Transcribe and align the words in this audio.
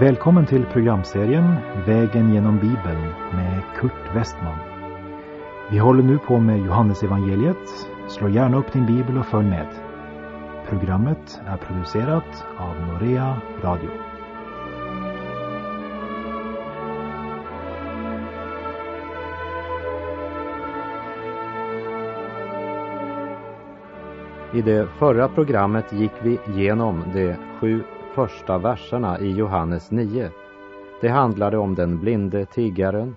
Välkommen 0.00 0.46
till 0.46 0.64
programserien 0.64 1.54
Vägen 1.86 2.34
genom 2.34 2.58
Bibeln 2.58 3.00
med 3.34 3.62
Kurt 3.76 4.14
Westman. 4.14 4.58
Vi 5.70 5.78
håller 5.78 6.02
nu 6.02 6.18
på 6.18 6.38
med 6.38 6.58
Johannesevangeliet. 6.58 7.88
Slå 8.08 8.28
gärna 8.28 8.56
upp 8.56 8.72
din 8.72 8.86
bibel 8.86 9.18
och 9.18 9.26
följ 9.26 9.48
med. 9.48 9.66
Programmet 10.68 11.40
är 11.46 11.56
producerat 11.56 12.44
av 12.58 12.76
Norea 12.86 13.40
Radio. 13.62 13.90
I 24.54 24.62
det 24.62 24.88
förra 24.98 25.28
programmet 25.28 25.92
gick 25.92 26.12
vi 26.22 26.38
igenom 26.46 27.04
de 27.14 27.36
sju 27.60 27.82
första 28.18 28.58
verserna 28.58 29.20
i 29.20 29.32
Johannes 29.32 29.90
9. 29.90 30.30
Det 31.00 31.08
handlade 31.08 31.58
om 31.58 31.74
den 31.74 32.00
blinde 32.00 32.46
tiggaren 32.46 33.16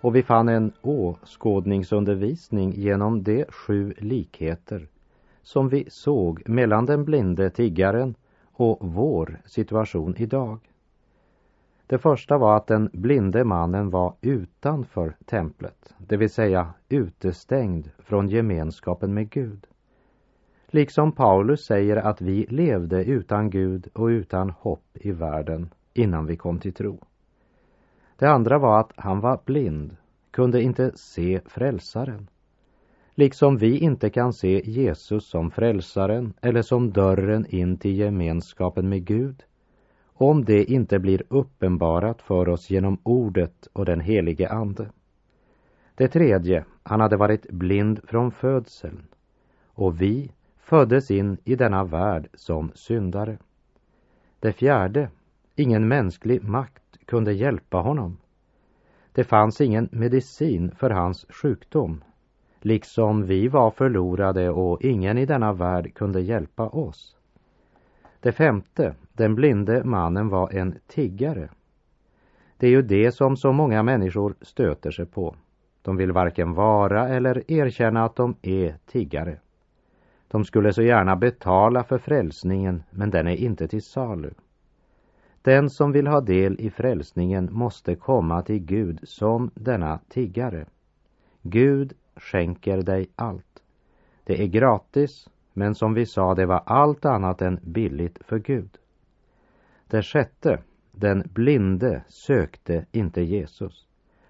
och 0.00 0.16
vi 0.16 0.22
fann 0.22 0.48
en 0.48 0.72
åskådningsundervisning 0.82 2.72
genom 2.72 3.22
de 3.22 3.44
sju 3.48 3.94
likheter 3.98 4.88
som 5.42 5.68
vi 5.68 5.90
såg 5.90 6.48
mellan 6.48 6.86
den 6.86 7.04
blinde 7.04 7.50
tiggaren 7.50 8.14
och 8.52 8.78
vår 8.80 9.40
situation 9.44 10.14
idag. 10.16 10.58
Det 11.86 11.98
första 11.98 12.38
var 12.38 12.56
att 12.56 12.66
den 12.66 12.90
blinde 12.92 13.44
mannen 13.44 13.90
var 13.90 14.14
utanför 14.20 15.16
templet, 15.24 15.94
det 15.98 16.16
vill 16.16 16.30
säga 16.30 16.74
utestängd 16.88 17.90
från 17.98 18.28
gemenskapen 18.28 19.14
med 19.14 19.30
Gud. 19.30 19.66
Liksom 20.76 21.12
Paulus 21.12 21.64
säger 21.64 21.96
att 21.96 22.20
vi 22.20 22.46
levde 22.48 23.04
utan 23.04 23.50
Gud 23.50 23.88
och 23.92 24.06
utan 24.06 24.50
hopp 24.50 24.84
i 24.94 25.12
världen 25.12 25.68
innan 25.94 26.26
vi 26.26 26.36
kom 26.36 26.58
till 26.58 26.72
tro. 26.72 27.00
Det 28.16 28.26
andra 28.26 28.58
var 28.58 28.80
att 28.80 28.92
han 28.96 29.20
var 29.20 29.40
blind, 29.44 29.96
kunde 30.30 30.62
inte 30.62 30.92
se 30.94 31.40
frälsaren. 31.46 32.28
Liksom 33.14 33.56
vi 33.56 33.78
inte 33.78 34.10
kan 34.10 34.32
se 34.32 34.62
Jesus 34.64 35.26
som 35.26 35.50
frälsaren 35.50 36.32
eller 36.40 36.62
som 36.62 36.92
dörren 36.92 37.46
in 37.46 37.76
till 37.78 37.98
gemenskapen 37.98 38.88
med 38.88 39.04
Gud, 39.04 39.42
om 40.12 40.44
det 40.44 40.64
inte 40.64 40.98
blir 40.98 41.22
uppenbarat 41.28 42.22
för 42.22 42.48
oss 42.48 42.70
genom 42.70 42.98
ordet 43.02 43.68
och 43.72 43.84
den 43.84 44.00
helige 44.00 44.48
Ande. 44.48 44.90
Det 45.94 46.08
tredje, 46.08 46.64
han 46.82 47.00
hade 47.00 47.16
varit 47.16 47.50
blind 47.50 48.00
från 48.04 48.30
födseln 48.30 49.06
och 49.76 50.00
vi 50.00 50.30
föddes 50.66 51.10
in 51.10 51.36
i 51.44 51.54
denna 51.54 51.84
värld 51.84 52.28
som 52.34 52.72
syndare. 52.74 53.38
Det 54.40 54.52
fjärde, 54.52 55.10
ingen 55.54 55.88
mänsklig 55.88 56.44
makt 56.44 56.98
kunde 57.04 57.32
hjälpa 57.32 57.76
honom. 57.76 58.16
Det 59.12 59.24
fanns 59.24 59.60
ingen 59.60 59.88
medicin 59.92 60.70
för 60.70 60.90
hans 60.90 61.26
sjukdom, 61.28 62.04
liksom 62.60 63.26
vi 63.26 63.48
var 63.48 63.70
förlorade 63.70 64.50
och 64.50 64.82
ingen 64.82 65.18
i 65.18 65.26
denna 65.26 65.52
värld 65.52 65.94
kunde 65.94 66.20
hjälpa 66.20 66.68
oss. 66.68 67.16
Det 68.20 68.32
femte, 68.32 68.94
den 69.12 69.34
blinde 69.34 69.84
mannen 69.84 70.28
var 70.28 70.52
en 70.52 70.74
tiggare. 70.86 71.48
Det 72.56 72.66
är 72.66 72.70
ju 72.70 72.82
det 72.82 73.12
som 73.12 73.36
så 73.36 73.52
många 73.52 73.82
människor 73.82 74.34
stöter 74.40 74.90
sig 74.90 75.06
på. 75.06 75.36
De 75.82 75.96
vill 75.96 76.12
varken 76.12 76.54
vara 76.54 77.08
eller 77.08 77.50
erkänna 77.50 78.04
att 78.04 78.16
de 78.16 78.36
är 78.42 78.76
tiggare. 78.86 79.38
De 80.28 80.44
skulle 80.44 80.72
så 80.72 80.82
gärna 80.82 81.16
betala 81.16 81.84
för 81.84 81.98
frälsningen, 81.98 82.82
men 82.90 83.10
den 83.10 83.26
är 83.26 83.36
inte 83.36 83.68
till 83.68 83.82
salu. 83.82 84.30
Den 85.42 85.70
som 85.70 85.92
vill 85.92 86.06
ha 86.06 86.20
del 86.20 86.60
i 86.60 86.70
frälsningen 86.70 87.48
måste 87.52 87.94
komma 87.94 88.42
till 88.42 88.58
Gud 88.58 89.00
som 89.02 89.50
denna 89.54 90.00
tiggare. 90.08 90.66
Gud 91.42 91.92
skänker 92.16 92.82
dig 92.82 93.10
allt. 93.16 93.62
Det 94.24 94.42
är 94.42 94.46
gratis, 94.46 95.28
men 95.52 95.74
som 95.74 95.94
vi 95.94 96.06
sa, 96.06 96.34
det 96.34 96.46
var 96.46 96.62
allt 96.66 97.04
annat 97.04 97.42
än 97.42 97.60
billigt 97.62 98.18
för 98.24 98.38
Gud. 98.38 98.78
Det 99.86 100.02
sjätte, 100.02 100.62
den 100.92 101.22
blinde 101.34 102.04
sökte 102.08 102.86
inte 102.92 103.22
Jesus. 103.22 103.86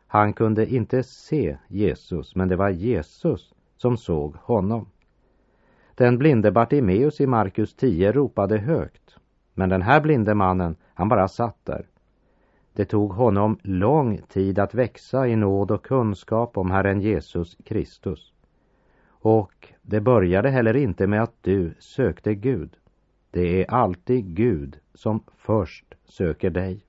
Han 0.06 0.32
kunde 0.32 0.66
inte 0.66 1.02
se 1.02 1.58
Jesus, 1.68 2.36
men 2.36 2.48
det 2.48 2.56
var 2.56 2.70
Jesus 2.70 3.54
som 3.76 3.96
såg 3.96 4.36
honom. 4.36 4.86
Den 5.98 6.18
blinde 6.18 6.50
Bartimeus 6.50 7.20
i 7.20 7.26
Markus 7.26 7.74
10 7.74 8.12
ropade 8.12 8.58
högt. 8.58 9.16
Men 9.54 9.68
den 9.68 9.82
här 9.82 10.00
blinde 10.00 10.34
mannen, 10.34 10.76
han 10.94 11.08
bara 11.08 11.28
satt 11.28 11.64
där. 11.64 11.86
Det 12.72 12.84
tog 12.84 13.12
honom 13.12 13.58
lång 13.62 14.18
tid 14.28 14.58
att 14.58 14.74
växa 14.74 15.28
i 15.28 15.36
nåd 15.36 15.70
och 15.70 15.84
kunskap 15.84 16.58
om 16.58 16.70
Herren 16.70 17.00
Jesus 17.00 17.56
Kristus. 17.64 18.32
Och 19.08 19.68
det 19.82 20.00
började 20.00 20.50
heller 20.50 20.76
inte 20.76 21.06
med 21.06 21.22
att 21.22 21.34
du 21.40 21.74
sökte 21.78 22.34
Gud. 22.34 22.76
Det 23.30 23.62
är 23.62 23.70
alltid 23.70 24.36
Gud 24.36 24.78
som 24.94 25.22
först 25.36 25.94
söker 26.04 26.50
dig. 26.50 26.80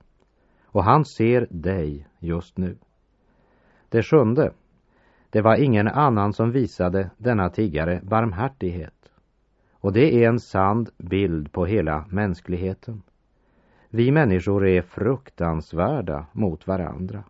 Och 0.64 0.84
han 0.84 1.04
ser 1.04 1.46
dig 1.50 2.06
just 2.18 2.58
nu. 2.58 2.76
Det 3.88 4.02
sjunde. 4.02 4.52
Det 5.30 5.40
var 5.40 5.56
ingen 5.56 5.88
annan 5.88 6.32
som 6.32 6.52
visade 6.52 7.10
denna 7.18 7.50
tiggare 7.50 8.00
barmhärtighet. 8.02 8.97
Och 9.80 9.92
det 9.92 10.24
är 10.24 10.28
en 10.28 10.40
sann 10.40 10.86
bild 10.96 11.52
på 11.52 11.66
hela 11.66 12.04
mänskligheten. 12.10 13.02
Vi 13.90 14.10
människor 14.10 14.66
är 14.66 14.82
fruktansvärda 14.82 16.26
mot 16.32 16.66
varandra. 16.66 17.24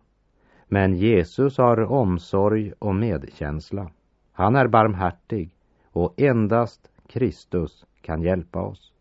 Men 0.67 0.95
Jesus 0.95 1.57
har 1.57 1.91
omsorg 1.91 2.73
och 2.79 2.95
medkänsla. 2.95 3.91
Han 4.31 4.55
är 4.55 4.67
barmhärtig 4.67 5.49
och 5.91 6.13
endast 6.17 6.89
Kristus 7.07 7.85
kan 8.01 8.21
hjälpa 8.21 8.61
oss. 8.61 8.93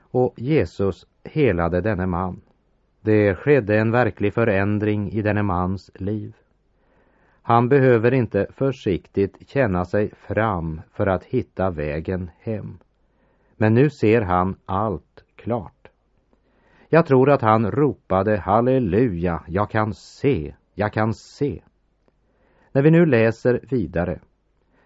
Och 0.00 0.34
Jesus 0.36 1.06
helade 1.24 1.80
denne 1.80 2.06
man. 2.06 2.40
Det 3.00 3.34
skedde 3.34 3.78
en 3.78 3.90
verklig 3.90 4.34
förändring 4.34 5.10
i 5.10 5.22
denne 5.22 5.42
mans 5.42 5.90
liv. 5.94 6.36
Han 7.46 7.68
behöver 7.68 8.14
inte 8.14 8.46
försiktigt 8.50 9.48
känna 9.48 9.84
sig 9.84 10.10
fram 10.14 10.80
för 10.92 11.06
att 11.06 11.24
hitta 11.24 11.70
vägen 11.70 12.30
hem. 12.40 12.78
Men 13.56 13.74
nu 13.74 13.90
ser 13.90 14.20
han 14.20 14.56
allt 14.66 15.24
klart. 15.36 15.88
Jag 16.88 17.06
tror 17.06 17.30
att 17.30 17.42
han 17.42 17.70
ropade 17.70 18.36
halleluja, 18.36 19.44
jag 19.46 19.70
kan 19.70 19.94
se, 19.94 20.54
jag 20.74 20.92
kan 20.92 21.14
se. 21.14 21.62
När 22.72 22.82
vi 22.82 22.90
nu 22.90 23.06
läser 23.06 23.60
vidare 23.70 24.20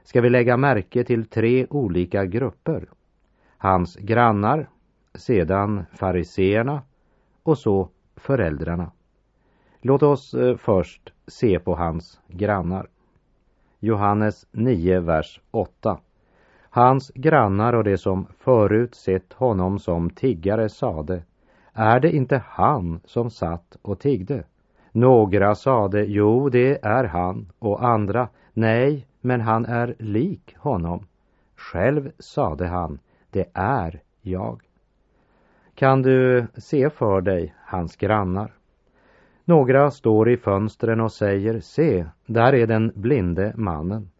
ska 0.03 0.21
vi 0.21 0.31
lägga 0.31 0.57
märke 0.57 1.05
till 1.05 1.27
tre 1.27 1.67
olika 1.71 2.25
grupper. 2.25 2.89
Hans 3.59 3.97
grannar, 3.97 4.69
sedan 5.15 5.85
fariseerna 5.93 6.83
och 7.43 7.59
så 7.59 7.89
föräldrarna. 8.17 8.93
Låt 9.81 10.03
oss 10.03 10.35
eh, 10.35 10.57
först 10.57 11.13
se 11.29 11.59
på 11.59 11.75
hans 11.75 12.21
grannar. 12.29 12.87
Johannes 13.81 14.47
9, 14.53 15.01
vers 15.01 15.41
8. 15.51 15.99
Hans 16.71 17.11
grannar 17.15 17.73
och 17.73 17.85
de 17.85 17.99
som 17.99 18.27
förut 18.39 18.95
sett 18.95 19.33
honom 19.33 19.79
som 19.79 20.11
tiggare 20.11 20.69
sade, 20.69 21.23
är 21.73 22.01
det 22.01 22.11
inte 22.17 22.43
han 22.47 23.01
som 23.05 23.31
satt 23.31 23.77
och 23.83 24.01
tiggde? 24.01 24.45
Några 24.93 25.55
sade, 25.55 26.05
jo, 26.05 26.49
det 26.49 26.85
är 26.85 27.05
han, 27.05 27.53
och 27.59 27.85
andra, 27.85 28.29
nej, 28.53 29.07
men 29.21 29.41
han 29.41 29.67
är 29.67 29.95
lik 29.99 30.57
honom. 30.59 31.07
Själv 31.57 32.11
sade 32.19 32.67
han, 32.67 32.99
det 33.31 33.51
är 33.55 34.01
jag. 34.21 34.63
Kan 35.75 36.03
du 36.03 36.47
se 36.57 36.91
för 36.91 37.21
dig 37.21 37.55
hans 37.65 37.97
grannar? 37.97 38.58
Några 39.49 39.91
står 39.91 40.31
i 40.31 40.37
fönstren 40.37 41.01
och 41.01 41.13
säger, 41.13 41.61
se, 41.61 42.07
där 42.27 42.55
är 42.55 42.67
den 42.67 42.93
blinde 42.95 43.53
mannen. 43.57 44.11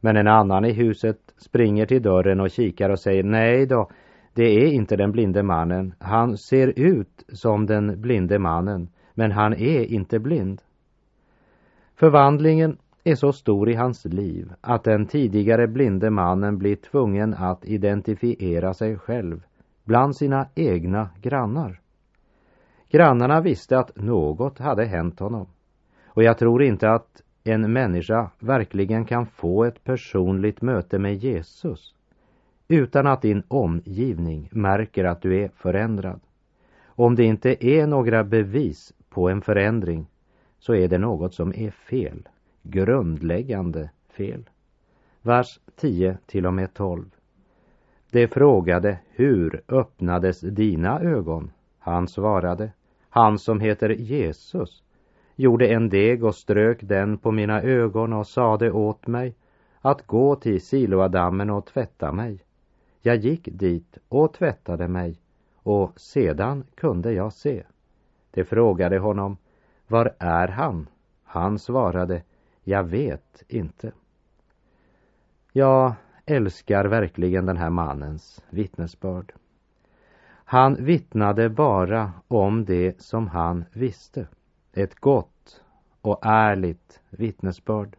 Men 0.00 0.16
en 0.16 0.26
annan 0.26 0.64
i 0.64 0.72
huset 0.72 1.18
springer 1.36 1.86
till 1.86 2.02
dörren 2.02 2.40
och 2.40 2.50
kikar 2.50 2.90
och 2.90 3.00
säger, 3.00 3.22
nej 3.22 3.66
då, 3.66 3.90
det 4.34 4.44
är 4.44 4.66
inte 4.66 4.96
den 4.96 5.12
blinde 5.12 5.42
mannen. 5.42 5.94
Han 5.98 6.36
ser 6.36 6.72
ut 6.76 7.24
som 7.32 7.66
den 7.66 8.00
blinde 8.00 8.38
mannen, 8.38 8.88
men 9.14 9.32
han 9.32 9.52
är 9.52 9.84
inte 9.84 10.18
blind. 10.18 10.62
Förvandlingen 11.94 12.76
är 13.04 13.14
så 13.14 13.32
stor 13.32 13.70
i 13.70 13.74
hans 13.74 14.04
liv 14.04 14.52
att 14.60 14.84
den 14.84 15.06
tidigare 15.06 15.66
blinde 15.66 16.10
mannen 16.10 16.58
blir 16.58 16.76
tvungen 16.76 17.34
att 17.34 17.64
identifiera 17.64 18.74
sig 18.74 18.98
själv 18.98 19.42
bland 19.84 20.16
sina 20.16 20.46
egna 20.54 21.08
grannar. 21.22 21.80
Grannarna 22.90 23.40
visste 23.40 23.78
att 23.78 23.96
något 23.96 24.58
hade 24.58 24.84
hänt 24.84 25.20
honom. 25.20 25.46
Och 26.06 26.22
jag 26.22 26.38
tror 26.38 26.62
inte 26.62 26.90
att 26.90 27.22
en 27.44 27.72
människa 27.72 28.30
verkligen 28.38 29.04
kan 29.04 29.26
få 29.26 29.64
ett 29.64 29.84
personligt 29.84 30.62
möte 30.62 30.98
med 30.98 31.14
Jesus 31.14 31.94
utan 32.68 33.06
att 33.06 33.22
din 33.22 33.42
omgivning 33.48 34.48
märker 34.52 35.04
att 35.04 35.22
du 35.22 35.42
är 35.42 35.48
förändrad. 35.48 36.20
Om 36.86 37.14
det 37.14 37.24
inte 37.24 37.66
är 37.66 37.86
några 37.86 38.24
bevis 38.24 38.92
på 39.08 39.28
en 39.28 39.40
förändring 39.40 40.06
så 40.58 40.74
är 40.74 40.88
det 40.88 40.98
något 40.98 41.34
som 41.34 41.54
är 41.54 41.70
fel, 41.70 42.28
grundläggande 42.62 43.90
fel. 44.16 44.48
Vers 45.22 45.60
10 45.76 46.18
till 46.26 46.46
och 46.46 46.54
med 46.54 46.74
12. 46.74 47.04
De 48.10 48.28
frågade, 48.28 48.98
hur 49.10 49.62
öppnades 49.68 50.40
dina 50.40 51.00
ögon? 51.00 51.50
Han 51.78 52.08
svarade, 52.08 52.72
han 53.18 53.38
som 53.38 53.60
heter 53.60 53.88
Jesus 53.88 54.82
gjorde 55.36 55.68
en 55.68 55.88
deg 55.88 56.24
och 56.24 56.34
strök 56.34 56.78
den 56.82 57.18
på 57.18 57.30
mina 57.30 57.62
ögon 57.62 58.12
och 58.12 58.26
sade 58.26 58.70
åt 58.70 59.06
mig 59.06 59.34
att 59.80 60.06
gå 60.06 60.36
till 60.36 60.60
Siloadammen 60.60 61.50
och 61.50 61.66
tvätta 61.66 62.12
mig. 62.12 62.44
Jag 63.00 63.16
gick 63.16 63.48
dit 63.52 63.98
och 64.08 64.32
tvättade 64.32 64.88
mig 64.88 65.20
och 65.54 66.00
sedan 66.00 66.64
kunde 66.74 67.12
jag 67.12 67.32
se. 67.32 67.62
De 68.30 68.44
frågade 68.44 68.98
honom, 68.98 69.36
var 69.86 70.14
är 70.18 70.48
han? 70.48 70.88
Han 71.24 71.58
svarade, 71.58 72.22
jag 72.64 72.84
vet 72.84 73.42
inte. 73.48 73.92
Jag 75.52 75.92
älskar 76.26 76.84
verkligen 76.84 77.46
den 77.46 77.56
här 77.56 77.70
mannens 77.70 78.44
vittnesbörd. 78.50 79.32
Han 80.50 80.84
vittnade 80.84 81.48
bara 81.48 82.12
om 82.28 82.64
det 82.64 83.00
som 83.02 83.28
han 83.28 83.64
visste. 83.72 84.26
Ett 84.72 84.94
gott 84.94 85.62
och 86.00 86.18
ärligt 86.22 87.00
vittnesbörd. 87.10 87.96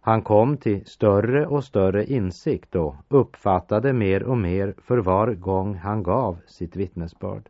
Han 0.00 0.22
kom 0.22 0.56
till 0.56 0.86
större 0.86 1.46
och 1.46 1.64
större 1.64 2.04
insikt 2.04 2.74
och 2.74 2.94
uppfattade 3.08 3.92
mer 3.92 4.22
och 4.22 4.38
mer 4.38 4.74
för 4.78 4.98
var 4.98 5.34
gång 5.34 5.74
han 5.74 6.02
gav 6.02 6.38
sitt 6.46 6.76
vittnesbörd. 6.76 7.48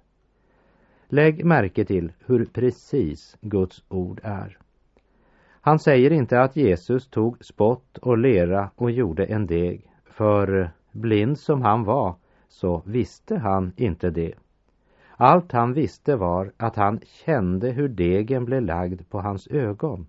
Lägg 1.09 1.45
märke 1.45 1.85
till 1.85 2.13
hur 2.27 2.45
precis 2.45 3.37
Guds 3.41 3.85
ord 3.89 4.21
är. 4.25 4.59
Han 5.61 5.79
säger 5.79 6.13
inte 6.13 6.41
att 6.41 6.56
Jesus 6.56 7.09
tog 7.09 7.45
spott 7.45 7.99
och 7.99 8.19
lera 8.19 8.71
och 8.77 8.91
gjorde 8.91 9.25
en 9.25 9.47
deg, 9.47 9.91
för 10.05 10.71
blind 10.93 11.39
som 11.39 11.63
han 11.63 11.85
var 11.85 12.15
så 12.50 12.82
visste 12.87 13.38
han 13.38 13.73
inte 13.76 14.11
det. 14.11 14.35
Allt 15.17 15.52
han 15.52 15.73
visste 15.73 16.17
var 16.17 16.52
att 16.56 16.76
han 16.76 17.00
kände 17.05 17.70
hur 17.70 17.88
degen 17.88 18.44
blev 18.44 18.62
lagd 18.62 19.08
på 19.08 19.20
hans 19.20 19.47
ögon. 19.47 20.06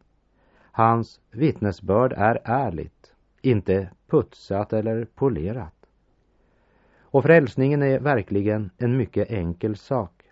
Hans 0.72 1.20
vittnesbörd 1.32 2.14
är 2.18 2.42
ärligt, 2.44 3.14
inte 3.42 3.90
putsat 4.08 4.74
eller 4.74 5.06
polerat. 5.06 5.86
Och 7.02 7.24
frälsningen 7.24 7.84
är 7.84 8.00
verkligen 8.00 8.70
en 8.78 8.98
mycket 8.98 9.32
enkel 9.32 9.76
sak. 9.76 10.24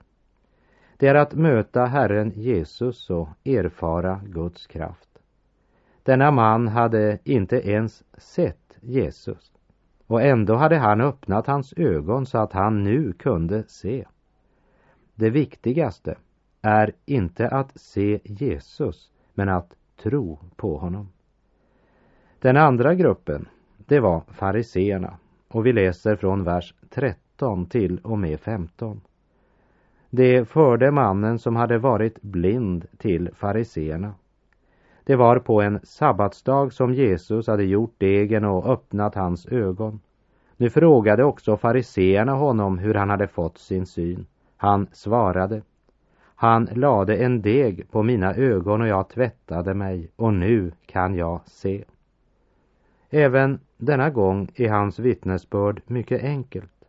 Det 0.98 1.08
är 1.08 1.16
att 1.16 1.34
möta 1.34 1.86
Herren 1.86 2.32
Jesus 2.36 3.10
och 3.10 3.30
erfara 3.44 4.22
Guds 4.26 4.68
kraft. 4.68 5.10
Denna 6.04 6.32
man 6.32 6.68
hade 6.68 7.20
inte 7.24 7.70
ens 7.70 8.04
sett 8.18 8.78
Jesus 8.82 9.59
och 10.10 10.22
ändå 10.22 10.56
hade 10.56 10.78
han 10.78 11.02
öppnat 11.02 11.48
hans 11.48 11.74
ögon 11.78 12.26
så 12.26 12.38
att 12.38 12.54
han 12.54 12.84
nu 12.84 13.14
kunde 13.14 13.64
se. 13.68 14.06
Det 15.16 15.30
viktigaste 15.30 16.16
är 16.62 16.92
inte 17.06 17.48
att 17.48 17.80
se 17.80 18.20
Jesus, 18.24 19.12
men 19.34 19.50
att 19.50 19.76
tro 20.04 20.40
på 20.56 20.78
honom. 20.78 21.10
Den 22.40 22.58
andra 22.58 22.96
gruppen, 22.96 23.48
det 23.78 24.00
var 24.00 24.22
fariseerna 24.28 25.18
och 25.48 25.66
vi 25.66 25.74
läser 25.74 26.16
från 26.16 26.44
vers 26.44 26.74
13 26.90 27.66
till 27.66 28.00
och 28.00 28.20
med 28.20 28.40
15. 28.40 29.02
Det 30.10 30.46
förde 30.46 30.92
mannen 30.92 31.40
som 31.40 31.56
hade 31.56 31.78
varit 31.78 32.22
blind 32.22 32.86
till 32.98 33.30
fariseerna. 33.36 34.14
Det 35.10 35.16
var 35.16 35.40
på 35.40 35.62
en 35.62 35.80
sabbatsdag 35.84 36.74
som 36.74 36.94
Jesus 36.94 37.48
hade 37.48 37.64
gjort 37.64 37.94
degen 37.98 38.46
och 38.46 38.66
öppnat 38.70 39.16
hans 39.16 39.46
ögon. 39.46 40.00
Nu 40.58 40.70
frågade 40.70 41.24
också 41.24 41.58
fariseerna 41.58 42.34
honom 42.34 42.78
hur 42.78 42.94
han 42.94 43.10
hade 43.10 43.28
fått 43.28 43.58
sin 43.58 43.86
syn. 43.86 44.26
Han 44.58 44.88
svarade. 44.92 45.62
Han 46.36 46.70
lade 46.76 47.18
en 47.18 47.42
deg 47.42 47.92
på 47.92 48.04
mina 48.04 48.36
ögon 48.36 48.82
och 48.82 48.88
jag 48.88 49.10
tvättade 49.10 49.74
mig 49.74 50.12
och 50.16 50.34
nu 50.34 50.72
kan 50.86 51.16
jag 51.16 51.42
se. 51.46 51.84
Även 53.10 53.60
denna 53.78 54.10
gång 54.10 54.52
är 54.56 54.70
hans 54.70 55.00
vittnesbörd 55.00 55.82
mycket 55.88 56.24
enkelt. 56.24 56.86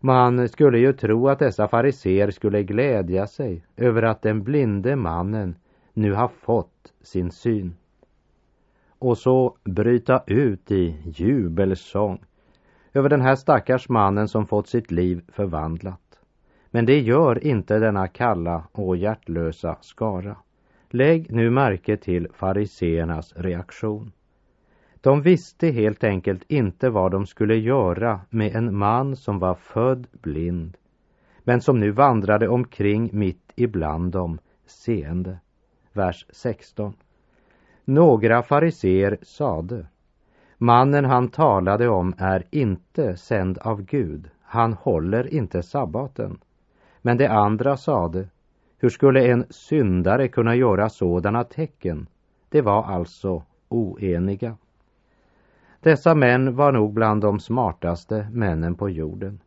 Man 0.00 0.48
skulle 0.48 0.78
ju 0.78 0.92
tro 0.92 1.28
att 1.28 1.38
dessa 1.38 1.68
fariseer 1.68 2.30
skulle 2.30 2.62
glädja 2.62 3.26
sig 3.26 3.64
över 3.76 4.02
att 4.02 4.22
den 4.22 4.42
blinde 4.42 4.96
mannen 4.96 5.54
nu 5.92 6.12
har 6.12 6.28
fått 6.28 6.77
sin 7.08 7.30
syn. 7.30 7.74
Och 8.98 9.18
så 9.18 9.56
bryta 9.64 10.22
ut 10.26 10.70
i 10.70 10.96
jubelsång 11.04 12.24
över 12.94 13.08
den 13.08 13.20
här 13.20 13.36
stackars 13.36 13.88
mannen 13.88 14.28
som 14.28 14.46
fått 14.46 14.68
sitt 14.68 14.90
liv 14.90 15.22
förvandlat. 15.28 16.20
Men 16.70 16.86
det 16.86 17.00
gör 17.00 17.44
inte 17.44 17.78
denna 17.78 18.08
kalla 18.08 18.68
och 18.72 18.96
hjärtlösa 18.96 19.76
skara. 19.80 20.36
Lägg 20.90 21.32
nu 21.32 21.50
märke 21.50 21.96
till 21.96 22.28
fariseernas 22.32 23.32
reaktion. 23.36 24.12
De 25.00 25.22
visste 25.22 25.66
helt 25.66 26.04
enkelt 26.04 26.44
inte 26.48 26.90
vad 26.90 27.12
de 27.12 27.26
skulle 27.26 27.56
göra 27.56 28.20
med 28.30 28.56
en 28.56 28.76
man 28.76 29.16
som 29.16 29.38
var 29.38 29.54
född 29.54 30.06
blind, 30.12 30.76
men 31.44 31.60
som 31.60 31.80
nu 31.80 31.90
vandrade 31.90 32.48
omkring 32.48 33.10
mitt 33.12 33.52
ibland 33.56 34.12
dem, 34.12 34.38
seende. 34.66 35.38
Vers 35.98 36.26
16. 36.30 36.92
Några 37.84 38.42
fariseer 38.42 39.18
sade, 39.22 39.86
mannen 40.58 41.04
han 41.04 41.28
talade 41.28 41.88
om 41.88 42.14
är 42.18 42.44
inte 42.50 43.16
sänd 43.16 43.58
av 43.58 43.82
Gud, 43.82 44.30
han 44.42 44.72
håller 44.72 45.34
inte 45.34 45.62
sabbaten. 45.62 46.38
Men 47.02 47.16
de 47.16 47.26
andra 47.26 47.76
sade, 47.76 48.28
hur 48.78 48.88
skulle 48.88 49.26
en 49.26 49.44
syndare 49.50 50.28
kunna 50.28 50.54
göra 50.54 50.88
sådana 50.88 51.44
tecken? 51.44 52.06
De 52.48 52.62
var 52.62 52.84
alltså 52.84 53.42
oeniga. 53.68 54.56
Dessa 55.80 56.14
män 56.14 56.56
var 56.56 56.72
nog 56.72 56.92
bland 56.92 57.22
de 57.22 57.40
smartaste 57.40 58.26
männen 58.32 58.74
på 58.74 58.90
jorden. 58.90 59.40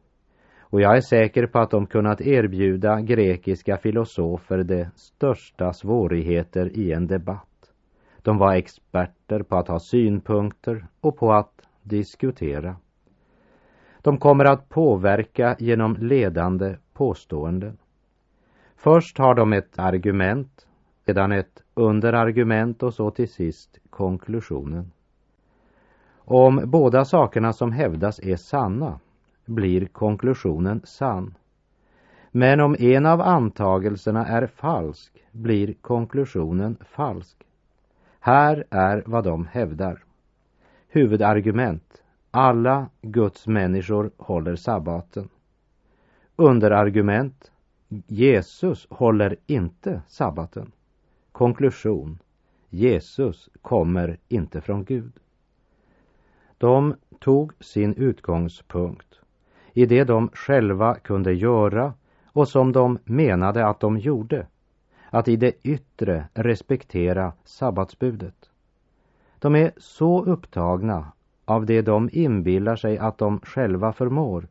Och 0.72 0.82
jag 0.82 0.98
är 0.98 1.02
säker 1.02 1.48
på 1.48 1.60
att 1.60 1.72
de 1.72 1.86
kunnat 1.86 2.22
erbjuda 2.22 3.02
grekiska 3.02 3.78
filosofer 3.78 4.64
de 4.64 4.86
största 4.96 5.74
svårigheter 5.74 6.78
i 6.78 6.92
en 6.92 7.08
debatt. 7.08 7.72
De 8.22 8.38
var 8.38 8.54
experter 8.54 9.44
på 9.44 9.56
att 9.58 9.68
ha 9.68 9.80
synpunkter 9.80 10.86
och 11.02 11.18
på 11.18 11.34
att 11.34 11.62
diskutera. 11.84 12.76
De 14.02 14.18
kommer 14.18 14.46
att 14.46 14.70
påverka 14.70 15.56
genom 15.60 15.96
ledande 15.96 16.76
påståenden. 16.94 17.78
Först 18.76 19.18
har 19.18 19.36
de 19.36 19.54
ett 19.54 19.80
argument, 19.80 20.68
sedan 21.06 21.32
ett 21.32 21.64
underargument 21.74 22.84
och 22.84 22.94
så 22.94 23.12
till 23.12 23.30
sist 23.30 23.80
konklusionen. 23.90 24.92
Om 26.18 26.62
båda 26.66 27.06
sakerna 27.06 27.54
som 27.54 27.72
hävdas 27.72 28.20
är 28.20 28.36
sanna 28.36 29.00
blir 29.46 29.86
konklusionen 29.86 30.82
sann. 30.84 31.34
Men 32.32 32.60
om 32.60 32.76
en 32.80 33.06
av 33.06 33.22
antagelserna 33.22 34.26
är 34.28 34.48
falsk 34.48 35.24
blir 35.32 35.74
konklusionen 35.74 36.78
falsk. 36.90 37.38
Här 38.20 38.66
är 38.70 39.04
vad 39.06 39.24
de 39.24 39.46
hävdar. 39.46 40.04
Huvudargument. 40.88 42.04
Alla 42.32 42.90
Guds 43.02 43.48
människor 43.48 44.12
håller 44.18 44.56
sabbaten. 44.56 45.30
Underargument. 46.36 47.52
Jesus 48.08 48.88
håller 48.90 49.36
inte 49.48 50.02
sabbaten. 50.08 50.72
Konklusion. 51.32 52.20
Jesus 52.70 53.50
kommer 53.62 54.18
inte 54.28 54.62
från 54.62 54.84
Gud. 54.84 55.12
De 56.58 56.96
tog 57.20 57.64
sin 57.64 57.94
utgångspunkt 57.94 59.21
i 59.74 59.86
det 59.86 60.04
de 60.04 60.30
själva 60.34 60.96
kunde 60.96 61.34
göra 61.34 61.94
och 62.26 62.48
som 62.48 62.72
de 62.72 63.00
menade 63.04 63.68
att 63.68 63.80
de 63.80 63.98
gjorde, 63.98 64.48
att 65.10 65.28
i 65.28 65.36
det 65.36 65.54
yttre 65.64 66.28
respektera 66.34 67.34
sabbatsbudet. 67.44 68.50
De 69.40 69.56
är 69.56 69.72
så 69.78 70.24
upptagna 70.26 71.12
av 71.46 71.66
det 71.66 71.82
de 71.82 72.10
inbillar 72.14 72.76
sig 72.76 72.98
att 72.98 73.18
de 73.18 73.40
själva 73.40 73.94
förmår, 73.94 74.48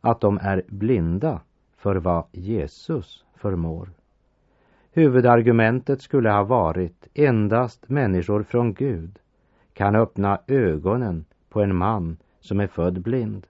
att 0.00 0.20
de 0.20 0.38
är 0.42 0.62
blinda 0.68 1.40
för 1.76 1.96
vad 1.96 2.24
Jesus 2.32 3.24
förmår. 3.36 3.88
Huvudargumentet 4.92 6.02
skulle 6.02 6.30
ha 6.30 6.42
varit 6.42 7.08
endast 7.14 7.88
människor 7.88 8.42
från 8.42 8.74
Gud 8.74 9.18
kan 9.72 9.96
öppna 9.96 10.38
ögonen 10.46 11.24
på 11.48 11.60
en 11.60 11.76
man 11.76 12.16
som 12.40 12.60
är 12.60 12.66
född 12.66 13.00
blind. 13.02 13.46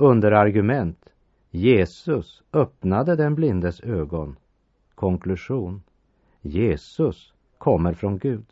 Underargument. 0.00 1.08
Jesus 1.50 2.42
öppnade 2.52 3.16
den 3.16 3.34
blindes 3.34 3.80
ögon. 3.80 4.36
Konklusion. 4.94 5.82
Jesus 6.40 7.32
kommer 7.58 7.92
från 7.92 8.18
Gud. 8.18 8.46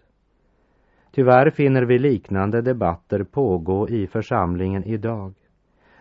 Tyvärr 1.10 1.50
finner 1.50 1.82
vi 1.82 1.98
liknande 1.98 2.62
debatter 2.62 3.24
pågå 3.24 3.88
i 3.88 4.06
församlingen 4.06 4.84
idag, 4.84 5.34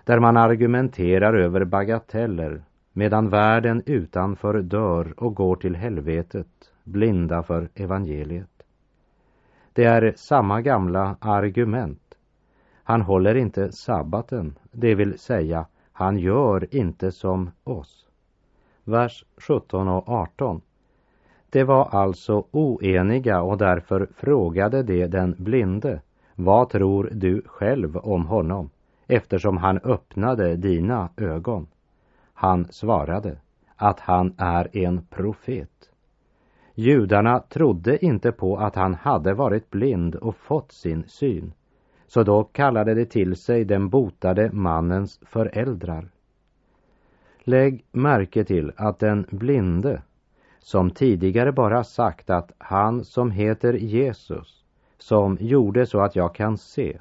där 0.04 0.20
man 0.20 0.38
argumenterar 0.38 1.34
över 1.34 1.66
bagateller 1.66 2.64
medan 2.94 3.30
världen 3.30 3.84
utanför 3.86 4.62
dör 4.62 5.14
och 5.18 5.36
går 5.36 5.56
till 5.56 5.76
helvetet, 5.76 6.72
blinda 6.84 7.44
för 7.44 7.70
evangeliet. 7.76 8.64
Det 9.74 9.84
är 9.84 10.14
samma 10.16 10.62
gamla 10.62 11.18
argument. 11.20 12.07
Han 12.88 13.02
håller 13.02 13.36
inte 13.36 13.72
sabbaten, 13.72 14.58
det 14.72 14.96
vill 14.96 15.20
säga, 15.20 15.66
han 15.92 16.18
gör 16.18 16.76
inte 16.76 17.12
som 17.12 17.52
oss. 17.64 18.08
Vers 18.84 19.26
17 19.38 19.88
och 19.88 20.10
18. 20.10 20.62
De 21.50 21.64
var 21.64 21.86
alltså 21.92 22.46
oeniga 22.52 23.42
och 23.42 23.58
därför 23.58 24.08
frågade 24.16 24.84
de 24.84 25.08
den 25.08 25.36
blinde, 25.38 26.02
vad 26.36 26.70
tror 26.70 27.10
du 27.14 27.42
själv 27.46 27.98
om 27.98 28.26
honom, 28.26 28.70
eftersom 29.08 29.58
han 29.58 29.78
öppnade 29.78 30.56
dina 30.56 31.10
ögon? 31.18 31.68
Han 32.34 32.68
svarade 32.70 33.38
att 33.76 34.00
han 34.00 34.34
är 34.38 34.78
en 34.78 35.06
profet. 35.10 35.90
Judarna 36.74 37.40
trodde 37.40 38.06
inte 38.06 38.32
på 38.32 38.58
att 38.58 38.76
han 38.76 38.94
hade 38.94 39.34
varit 39.34 39.70
blind 39.70 40.16
och 40.16 40.36
fått 40.36 40.72
sin 40.72 41.04
syn, 41.08 41.54
så 42.08 42.24
då 42.24 42.44
kallade 42.44 42.94
de 42.94 43.06
till 43.06 43.36
sig 43.36 43.66
den 43.66 43.90
botade 43.90 44.50
mannens 44.54 45.20
föräldrar. 45.26 46.10
Lägg 47.40 47.86
märke 47.92 48.44
till 48.44 48.72
att 48.76 49.00
den 49.00 49.26
blinde, 49.30 50.02
som 50.60 50.92
tidigare 50.92 51.52
bara 51.52 51.84
sagt 51.84 52.30
att 52.30 52.52
han 52.58 53.04
som 53.04 53.32
heter 53.32 53.74
Jesus, 53.74 54.64
som 54.98 55.38
gjorde 55.40 55.86
så 55.86 56.00
att 56.00 56.16
jag 56.16 56.36
kan 56.36 56.58
se, 56.58 57.00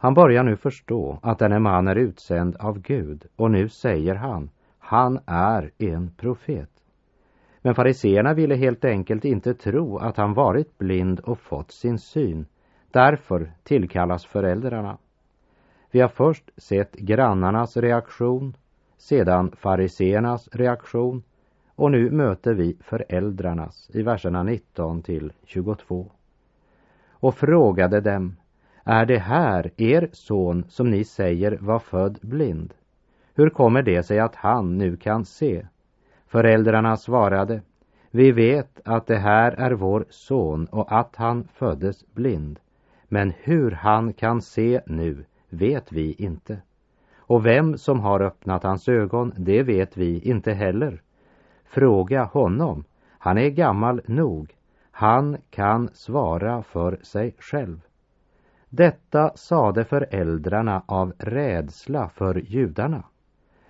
han 0.00 0.14
börjar 0.14 0.42
nu 0.42 0.56
förstå 0.56 1.18
att 1.22 1.38
denne 1.38 1.58
man 1.58 1.88
är 1.88 1.96
utsänd 1.96 2.56
av 2.56 2.78
Gud 2.78 3.24
och 3.36 3.50
nu 3.50 3.68
säger 3.68 4.14
han, 4.14 4.50
han 4.78 5.18
är 5.26 5.70
en 5.78 6.10
profet. 6.16 6.70
Men 7.62 7.74
fariseerna 7.74 8.34
ville 8.34 8.54
helt 8.54 8.84
enkelt 8.84 9.24
inte 9.24 9.54
tro 9.54 9.98
att 9.98 10.16
han 10.16 10.34
varit 10.34 10.78
blind 10.78 11.20
och 11.20 11.38
fått 11.38 11.70
sin 11.70 11.98
syn. 11.98 12.46
Därför 12.90 13.52
tillkallas 13.62 14.26
föräldrarna. 14.26 14.98
Vi 15.90 16.00
har 16.00 16.08
först 16.08 16.50
sett 16.56 16.92
grannarnas 16.92 17.76
reaktion, 17.76 18.56
sedan 18.96 19.52
fariseernas 19.56 20.48
reaktion 20.52 21.22
och 21.74 21.90
nu 21.90 22.10
möter 22.10 22.54
vi 22.54 22.76
föräldrarnas 22.80 23.90
i 23.92 24.02
verserna 24.02 24.42
19 24.42 25.02
till 25.02 25.32
22. 25.44 26.10
Och 27.10 27.34
frågade 27.34 28.00
dem, 28.00 28.36
är 28.84 29.06
det 29.06 29.18
här 29.18 29.70
er 29.76 30.08
son 30.12 30.64
som 30.68 30.90
ni 30.90 31.04
säger 31.04 31.58
var 31.60 31.78
född 31.78 32.18
blind? 32.22 32.74
Hur 33.34 33.50
kommer 33.50 33.82
det 33.82 34.02
sig 34.02 34.18
att 34.18 34.34
han 34.34 34.78
nu 34.78 34.96
kan 34.96 35.24
se? 35.24 35.66
Föräldrarna 36.26 36.96
svarade, 36.96 37.62
vi 38.10 38.32
vet 38.32 38.80
att 38.84 39.06
det 39.06 39.16
här 39.16 39.52
är 39.52 39.70
vår 39.70 40.06
son 40.10 40.66
och 40.66 40.92
att 40.92 41.16
han 41.16 41.48
föddes 41.54 42.14
blind. 42.14 42.60
Men 43.08 43.32
hur 43.42 43.70
han 43.70 44.12
kan 44.12 44.42
se 44.42 44.80
nu 44.86 45.24
vet 45.48 45.92
vi 45.92 46.12
inte. 46.12 46.62
Och 47.16 47.46
vem 47.46 47.78
som 47.78 48.00
har 48.00 48.20
öppnat 48.20 48.62
hans 48.62 48.88
ögon, 48.88 49.32
det 49.36 49.62
vet 49.62 49.96
vi 49.96 50.20
inte 50.20 50.52
heller. 50.52 51.02
Fråga 51.64 52.24
honom. 52.24 52.84
Han 53.18 53.38
är 53.38 53.48
gammal 53.48 54.00
nog. 54.06 54.54
Han 54.90 55.36
kan 55.50 55.88
svara 55.92 56.62
för 56.62 56.98
sig 57.02 57.34
själv. 57.38 57.80
Detta 58.68 59.32
sade 59.34 59.84
föräldrarna 59.84 60.82
av 60.86 61.12
rädsla 61.18 62.08
för 62.08 62.34
judarna. 62.34 63.02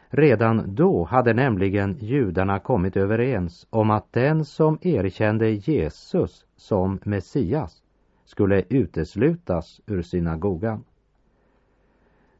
Redan 0.08 0.74
då 0.74 1.04
hade 1.04 1.34
nämligen 1.34 1.96
judarna 2.00 2.58
kommit 2.58 2.96
överens 2.96 3.66
om 3.70 3.90
att 3.90 4.12
den 4.12 4.44
som 4.44 4.78
erkände 4.82 5.50
Jesus 5.50 6.46
som 6.56 6.98
Messias 7.04 7.82
skulle 8.28 8.64
uteslutas 8.68 9.80
ur 9.86 10.02
synagogan. 10.02 10.84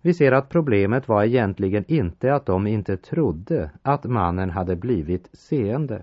Vi 0.00 0.14
ser 0.14 0.33
att 0.33 0.49
problemet 0.49 1.09
var 1.09 1.25
egentligen 1.25 1.85
inte 1.88 2.35
att 2.35 2.47
de 2.47 2.66
inte 2.66 2.97
trodde 2.97 3.71
att 3.83 4.04
mannen 4.04 4.50
hade 4.50 4.76
blivit 4.76 5.28
seende. 5.33 6.02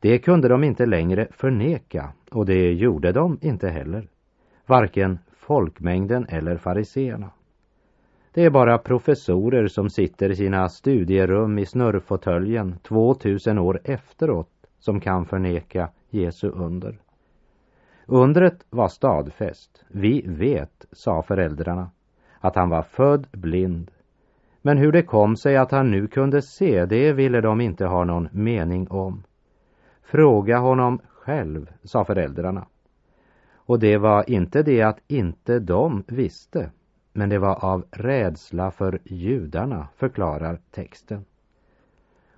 Det 0.00 0.18
kunde 0.18 0.48
de 0.48 0.64
inte 0.64 0.86
längre 0.86 1.28
förneka 1.30 2.12
och 2.30 2.46
det 2.46 2.72
gjorde 2.72 3.12
de 3.12 3.38
inte 3.40 3.68
heller. 3.68 4.08
Varken 4.66 5.18
folkmängden 5.32 6.26
eller 6.28 6.56
fariseerna. 6.56 7.30
Det 8.32 8.44
är 8.44 8.50
bara 8.50 8.78
professorer 8.78 9.66
som 9.66 9.90
sitter 9.90 10.30
i 10.30 10.36
sina 10.36 10.68
studierum 10.68 11.58
i 11.58 11.66
snurrfåtöljen 11.66 12.78
2000 12.82 13.58
år 13.58 13.80
efteråt 13.84 14.50
som 14.78 15.00
kan 15.00 15.26
förneka 15.26 15.88
Jesu 16.10 16.48
under. 16.48 16.98
Undret 18.06 18.64
var 18.70 18.88
stadfäst. 18.88 19.84
Vi 19.88 20.24
vet, 20.26 20.86
sa 20.92 21.22
föräldrarna, 21.22 21.90
att 22.40 22.56
han 22.56 22.68
var 22.68 22.82
född 22.82 23.26
blind. 23.32 23.90
Men 24.62 24.78
hur 24.78 24.92
det 24.92 25.02
kom 25.02 25.36
sig 25.36 25.56
att 25.56 25.70
han 25.70 25.90
nu 25.90 26.06
kunde 26.06 26.42
se, 26.42 26.86
det 26.86 27.12
ville 27.12 27.40
de 27.40 27.60
inte 27.60 27.86
ha 27.86 28.04
någon 28.04 28.28
mening 28.32 28.90
om. 28.90 29.22
Fråga 30.02 30.58
honom 30.58 31.00
själv, 31.08 31.70
sa 31.82 32.04
föräldrarna. 32.04 32.66
Och 33.54 33.78
det 33.78 33.98
var 33.98 34.30
inte 34.30 34.62
det 34.62 34.82
att 34.82 35.00
inte 35.06 35.58
de 35.58 36.04
visste, 36.06 36.70
men 37.12 37.28
det 37.28 37.38
var 37.38 37.64
av 37.64 37.84
rädsla 37.90 38.70
för 38.70 38.98
judarna, 39.04 39.88
förklarar 39.96 40.58
texten. 40.70 41.24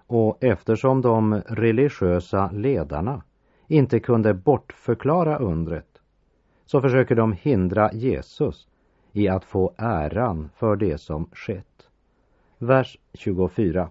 Och 0.07 0.45
eftersom 0.45 1.01
de 1.01 1.35
religiösa 1.35 2.51
ledarna 2.51 3.23
inte 3.69 4.01
kunde 4.01 4.35
bortförklara 4.35 5.39
undret 5.39 5.99
så 6.67 6.81
försöker 6.81 7.15
de 7.15 7.33
hindra 7.33 7.93
Jesus 7.93 8.69
i 9.13 9.29
att 9.29 9.45
få 9.45 9.73
äran 9.77 10.51
för 10.57 10.77
det 10.77 10.99
som 10.99 11.29
skett. 11.33 11.89
Vers 12.59 12.99
24. 13.15 13.91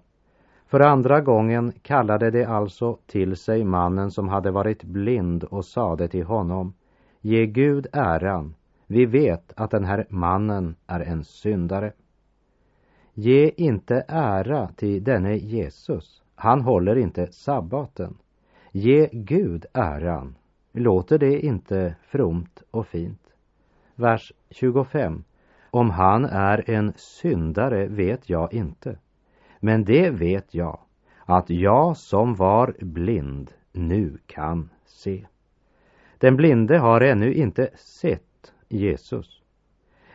För 0.68 0.80
andra 0.80 1.22
gången 1.22 1.74
kallade 1.82 2.32
de 2.32 2.46
alltså 2.46 2.98
till 3.06 3.36
sig 3.36 3.64
mannen 3.64 4.12
som 4.12 4.28
hade 4.28 4.52
varit 4.52 4.84
blind 4.84 5.44
och 5.44 5.66
sade 5.66 6.08
till 6.08 6.24
honom 6.26 6.74
Ge 7.22 7.46
Gud 7.46 7.88
äran, 7.94 8.56
vi 8.88 9.06
vet 9.06 9.54
att 9.56 9.72
den 9.72 9.86
här 9.86 10.06
mannen 10.10 10.76
är 10.88 11.00
en 11.00 11.24
syndare. 11.24 11.94
Ge 13.14 13.52
inte 13.58 14.06
ära 14.08 14.68
till 14.68 15.04
denne 15.04 15.36
Jesus, 15.36 16.24
han 16.36 16.62
håller 16.62 16.96
inte 16.96 17.32
sabbaten. 17.32 18.18
Ge 18.72 19.10
Gud 19.12 19.66
äran. 19.74 20.36
Låter 20.72 21.18
det 21.18 21.40
inte 21.40 21.96
fromt 22.02 22.64
och 22.72 22.88
fint? 22.88 23.22
Vers 23.96 24.34
25. 24.50 25.24
Om 25.70 25.90
han 25.90 26.26
är 26.26 26.70
en 26.70 26.94
syndare 26.96 27.88
vet 27.88 28.30
jag 28.30 28.54
inte. 28.54 28.98
Men 29.60 29.84
det 29.84 30.10
vet 30.10 30.54
jag, 30.54 30.80
att 31.26 31.50
jag 31.50 31.98
som 31.98 32.36
var 32.36 32.76
blind 32.80 33.52
nu 33.72 34.18
kan 34.26 34.70
se. 34.86 35.26
Den 36.18 36.36
blinde 36.36 36.78
har 36.78 37.02
ännu 37.02 37.34
inte 37.34 37.70
sett 37.76 38.54
Jesus. 38.70 39.42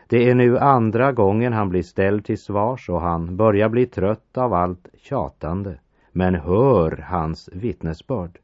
Det 0.09 0.31
är 0.31 0.35
nu 0.35 0.59
andra 0.59 1.13
gången 1.13 1.53
han 1.53 1.69
blir 1.69 1.83
ställd 1.83 2.25
till 2.25 2.39
svars 2.39 2.89
och 2.89 3.01
han 3.01 3.37
börjar 3.37 3.69
bli 3.69 3.87
trött 3.87 4.39
av 4.39 4.53
allt 4.53 4.89
tjatande, 4.95 5.75
men 6.13 6.35
hör 6.35 7.05
hans 7.09 7.49
vittnesbörd. 7.53 8.39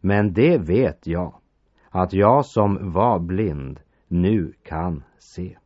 Men 0.00 0.32
det 0.32 0.58
vet 0.58 1.06
jag, 1.06 1.34
att 1.90 2.12
jag 2.12 2.46
som 2.46 2.92
var 2.92 3.18
blind 3.18 3.80
nu 4.08 4.52
kan 4.62 5.02
se. 5.18 5.56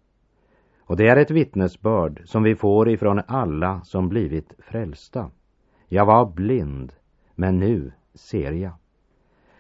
Och 0.81 0.97
det 0.97 1.09
är 1.09 1.17
ett 1.17 1.31
vittnesbörd 1.31 2.23
som 2.25 2.43
vi 2.43 2.55
får 2.55 2.89
ifrån 2.89 3.21
alla 3.27 3.81
som 3.85 4.09
blivit 4.09 4.53
frälsta. 4.59 5.31
Jag 5.89 6.07
var 6.07 6.27
blind, 6.27 6.93
men 7.35 7.59
nu 7.59 7.93
ser 8.15 8.53
jag. 8.53 8.73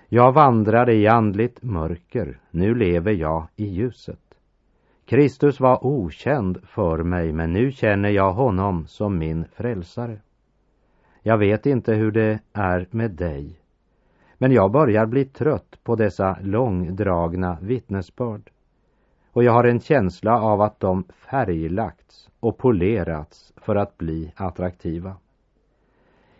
Jag 0.08 0.32
vandrade 0.32 0.94
i 0.94 1.06
andligt 1.06 1.62
mörker, 1.62 2.40
nu 2.50 2.74
lever 2.74 3.12
jag 3.12 3.46
i 3.56 3.64
ljuset. 3.64 4.20
Kristus 5.06 5.60
var 5.60 5.86
okänd 5.86 6.58
för 6.64 7.02
mig, 7.02 7.32
men 7.32 7.52
nu 7.52 7.72
känner 7.72 8.08
jag 8.08 8.32
honom 8.32 8.86
som 8.86 9.18
min 9.18 9.44
frälsare. 9.52 10.20
Jag 11.26 11.38
vet 11.38 11.66
inte 11.66 11.94
hur 11.94 12.10
det 12.10 12.38
är 12.52 12.86
med 12.90 13.10
dig, 13.10 13.60
men 14.38 14.52
jag 14.52 14.70
börjar 14.70 15.06
bli 15.06 15.24
trött 15.24 15.78
på 15.82 15.96
dessa 15.96 16.38
långdragna 16.42 17.58
vittnesbörd. 17.60 18.50
och 19.32 19.44
jag 19.44 19.52
har 19.52 19.64
en 19.64 19.80
känsla 19.80 20.40
av 20.40 20.60
att 20.60 20.80
de 20.80 21.04
färglagts 21.08 22.30
och 22.40 22.58
polerats 22.58 23.52
för 23.56 23.76
att 23.76 23.98
bli 23.98 24.32
attraktiva. 24.36 25.16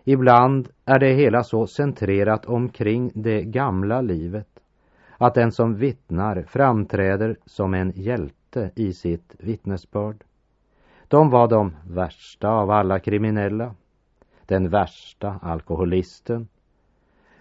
Ibland 0.05 0.69
är 0.85 0.99
det 0.99 1.13
hela 1.13 1.45
så 1.45 1.67
centrerat 1.67 2.47
omkring 2.47 3.11
det 3.15 3.43
gamla 3.43 4.01
livet 4.01 4.61
att 5.19 5.35
den 5.35 5.53
som 5.53 5.75
vittnar 5.75 6.43
framträder 6.49 7.37
som 7.47 7.75
en 7.75 7.93
hjälte 7.97 8.71
i 8.75 8.93
sitt 8.93 9.35
vittnesbörd. 9.39 10.25
De 11.09 11.31
var 11.31 11.49
de 11.49 11.77
värsta 11.89 12.49
av 12.49 12.71
alla 12.71 12.99
kriminella, 12.99 13.75
den 14.47 14.69
värsta 14.69 15.39
alkoholisten, 15.43 16.49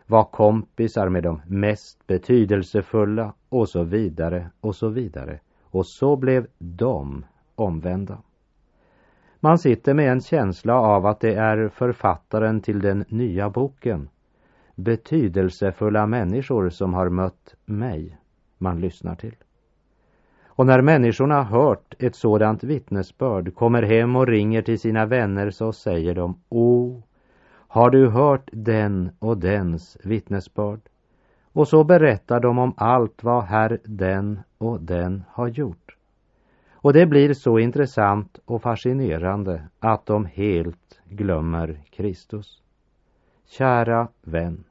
var 0.07 0.23
kompisar 0.23 1.09
med 1.09 1.23
de 1.23 1.41
mest 1.47 2.07
betydelsefulla 2.07 3.33
och 3.49 3.69
så 3.69 3.83
vidare 3.83 4.49
och 4.61 4.75
så 4.75 4.89
vidare. 4.89 5.39
Och 5.63 5.87
så 5.87 6.15
blev 6.15 6.47
de 6.57 7.25
omvända. 7.55 8.17
Man 9.39 9.57
sitter 9.57 9.93
med 9.93 10.11
en 10.11 10.21
känsla 10.21 10.75
av 10.75 11.05
att 11.05 11.19
det 11.19 11.33
är 11.35 11.69
författaren 11.69 12.61
till 12.61 12.81
den 12.81 13.05
nya 13.07 13.49
boken, 13.49 14.09
betydelsefulla 14.75 16.07
människor 16.07 16.69
som 16.69 16.93
har 16.93 17.09
mött 17.09 17.55
mig, 17.65 18.17
man 18.57 18.81
lyssnar 18.81 19.15
till. 19.15 19.35
Och 20.55 20.65
när 20.65 20.81
människorna 20.81 21.43
hört 21.43 21.93
ett 21.99 22.15
sådant 22.15 22.63
vittnesbörd, 22.63 23.55
kommer 23.55 23.83
hem 23.83 24.15
och 24.15 24.27
ringer 24.27 24.61
till 24.61 24.79
sina 24.79 25.05
vänner 25.05 25.49
så 25.49 25.73
säger 25.73 26.15
de, 26.15 26.39
O, 26.49 27.01
har 27.67 27.89
du 27.89 28.09
hört 28.09 28.49
den 28.51 29.09
och 29.19 29.37
dens 29.37 29.97
vittnesbörd? 30.03 30.79
Och 31.51 31.67
så 31.67 31.83
berättar 31.83 32.39
de 32.39 32.59
om 32.59 32.73
allt 32.77 33.23
vad 33.23 33.43
herr 33.43 33.79
den 33.83 34.39
och 34.57 34.81
den 34.81 35.23
har 35.29 35.47
gjort. 35.47 35.97
Och 36.71 36.93
det 36.93 37.05
blir 37.05 37.33
så 37.33 37.59
intressant 37.59 38.39
och 38.45 38.61
fascinerande 38.61 39.63
att 39.79 40.05
de 40.05 40.25
helt 40.25 41.01
glömmer 41.05 41.81
Kristus. 41.89 42.61
Kära 43.45 44.07
vän, 44.21 44.63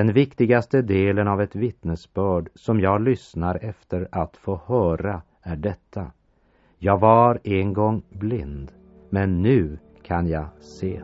den 0.00 0.12
viktigaste 0.12 0.82
delen 0.82 1.28
av 1.28 1.40
ett 1.40 1.54
vittnesbörd 1.54 2.48
som 2.54 2.80
jag 2.80 3.00
lyssnar 3.00 3.64
efter 3.64 4.08
att 4.12 4.36
få 4.36 4.60
höra 4.66 5.22
är 5.42 5.56
detta. 5.56 6.12
Jag 6.78 6.98
var 6.98 7.38
en 7.44 7.72
gång 7.72 8.02
blind, 8.08 8.72
men 9.10 9.42
nu 9.42 9.78
kan 10.02 10.28
jag 10.28 10.46
se. 10.60 11.00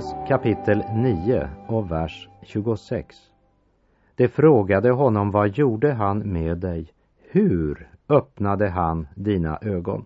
Johannes 0.00 0.28
kapitel 0.28 0.82
9 0.94 1.48
och 1.68 1.90
vers 1.90 2.28
26. 2.42 3.16
De 4.16 4.28
frågade 4.28 4.90
honom, 4.90 5.30
vad 5.30 5.48
gjorde 5.48 5.92
han 5.92 6.18
med 6.18 6.58
dig? 6.58 6.88
Hur 7.30 7.88
öppnade 8.08 8.68
han 8.68 9.08
dina 9.14 9.58
ögon? 9.62 10.04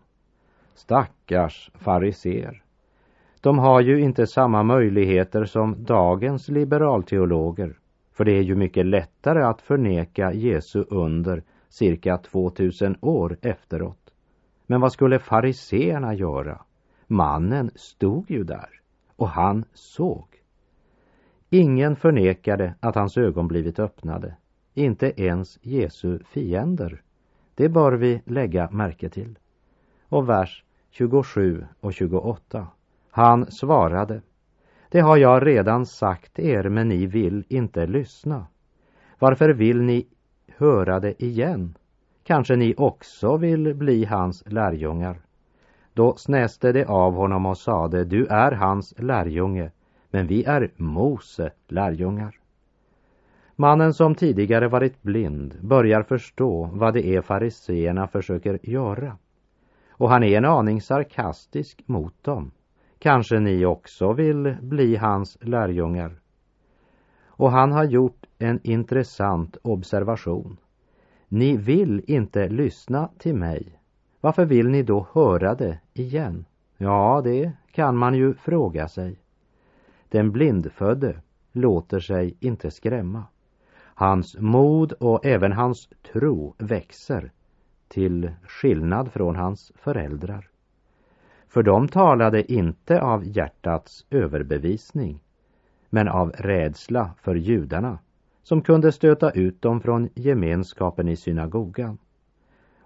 Stackars 0.75 1.71
fariser. 1.75 2.63
De 3.41 3.59
har 3.59 3.81
ju 3.81 4.01
inte 4.01 4.27
samma 4.27 4.63
möjligheter 4.63 5.45
som 5.45 5.85
dagens 5.85 6.49
liberalteologer, 6.49 7.79
för 8.13 8.25
det 8.25 8.33
är 8.33 8.43
ju 8.43 8.55
mycket 8.55 8.87
lättare 8.87 9.43
att 9.43 9.63
förneka 9.63 10.33
Jesu 10.33 10.85
under 10.91 11.43
cirka 11.69 12.19
2000 12.19 12.97
år 13.01 13.37
efteråt. 13.43 14.11
Men 14.67 14.81
vad 14.81 14.93
skulle 14.93 15.19
fariseerna 15.19 16.15
göra? 16.15 16.63
Mannen 17.07 17.71
stod 17.75 18.31
ju 18.31 18.45
där 18.45 18.84
och 19.17 19.29
han 19.29 19.65
såg. 19.73 20.27
Ingen 21.51 21.97
förnekade 21.97 22.75
att 22.81 22.95
hans 22.95 23.17
ögon 23.17 23.49
blivit 23.49 23.79
öppnade, 23.79 24.37
inte 24.75 25.23
ens 25.23 25.59
Jesu 25.63 26.19
fiender. 26.25 27.03
Det 27.55 27.69
bör 27.69 27.93
vi 27.93 28.23
lägga 28.27 28.71
märke 28.71 29.09
till. 29.09 29.39
Och 30.09 30.29
vers 30.29 30.65
27 30.91 31.67
och 31.81 31.95
28. 31.95 32.67
Han 33.11 33.47
svarade, 33.51 34.23
det 34.89 35.01
har 35.01 35.17
jag 35.17 35.47
redan 35.47 35.87
sagt 35.87 36.39
er, 36.39 36.69
men 36.69 36.89
ni 36.89 37.07
vill 37.07 37.45
inte 37.49 37.87
lyssna. 37.87 38.47
Varför 39.19 39.49
vill 39.49 39.83
ni 39.83 40.07
höra 40.57 41.01
det 41.01 41.23
igen? 41.23 41.75
Kanske 42.25 42.57
ni 42.57 42.75
också 42.77 43.37
vill 43.37 43.75
bli 43.75 44.05
hans 44.05 44.43
lärjungar? 44.47 45.24
Då 45.95 46.15
snäste 46.17 46.73
de 46.73 46.85
av 46.85 47.15
honom 47.15 47.47
och 47.47 47.59
sade, 47.59 48.05
du 48.05 48.27
är 48.27 48.53
hans 48.53 48.95
lärjunge, 48.99 49.71
men 50.11 50.27
vi 50.27 50.45
är 50.45 50.73
Mose 50.77 51.51
lärjungar. 51.69 52.39
Mannen 53.57 53.95
som 53.95 54.15
tidigare 54.15 54.69
varit 54.69 55.03
blind 55.03 55.59
börjar 55.61 56.03
förstå 56.03 56.71
vad 56.73 56.95
det 56.95 57.07
är 57.07 57.19
e 57.19 57.23
fariseerna 57.23 58.07
försöker 58.07 58.59
göra. 58.63 59.19
Och 59.91 60.11
han 60.11 60.23
är 60.23 60.39
en 60.39 60.45
aning 60.45 60.81
sarkastisk 60.81 61.83
mot 61.87 62.25
dem. 62.25 62.51
Kanske 62.99 63.41
ni 63.41 63.67
också 63.67 64.13
vill 64.13 64.57
bli 64.61 64.97
hans 64.97 65.39
lärjungar. 65.41 66.21
Och 67.27 67.51
han 67.51 67.73
har 67.73 67.85
gjort 67.85 68.27
en 68.39 68.61
intressant 68.63 69.57
observation. 69.63 70.57
Ni 71.29 71.57
vill 71.57 72.05
inte 72.07 72.49
lyssna 72.49 73.09
till 73.19 73.35
mig 73.35 73.79
varför 74.25 74.45
vill 74.45 74.69
ni 74.69 74.83
då 74.83 75.07
höra 75.13 75.55
det 75.55 75.79
igen? 75.93 76.45
Ja, 76.77 77.21
det 77.25 77.53
kan 77.73 77.97
man 77.97 78.15
ju 78.15 78.35
fråga 78.35 78.89
sig. 78.89 79.19
Den 80.09 80.33
blindfödde 80.33 81.21
låter 81.53 82.01
sig 82.01 82.37
inte 82.41 82.71
skrämma. 82.71 83.25
Hans 83.77 84.37
mod 84.39 84.93
och 84.93 85.27
även 85.27 85.53
hans 85.53 85.89
tro 86.13 86.55
växer 86.59 87.33
till 87.89 88.31
skillnad 88.47 89.13
från 89.13 89.37
hans 89.37 89.73
föräldrar. 89.75 90.49
För 91.49 91.63
de 91.63 91.89
talade 91.89 92.53
inte 92.53 93.01
av 93.01 93.25
hjärtats 93.25 94.07
överbevisning 94.11 95.21
men 95.91 96.09
av 96.09 96.31
rädsla 96.31 97.11
för 97.23 97.35
judarna 97.35 97.99
som 98.43 98.63
kunde 98.63 98.93
stöta 98.93 99.31
ut 99.31 99.63
dem 99.63 99.81
från 99.81 100.09
gemenskapen 100.15 101.09
i 101.09 101.17
synagogan. 101.17 101.99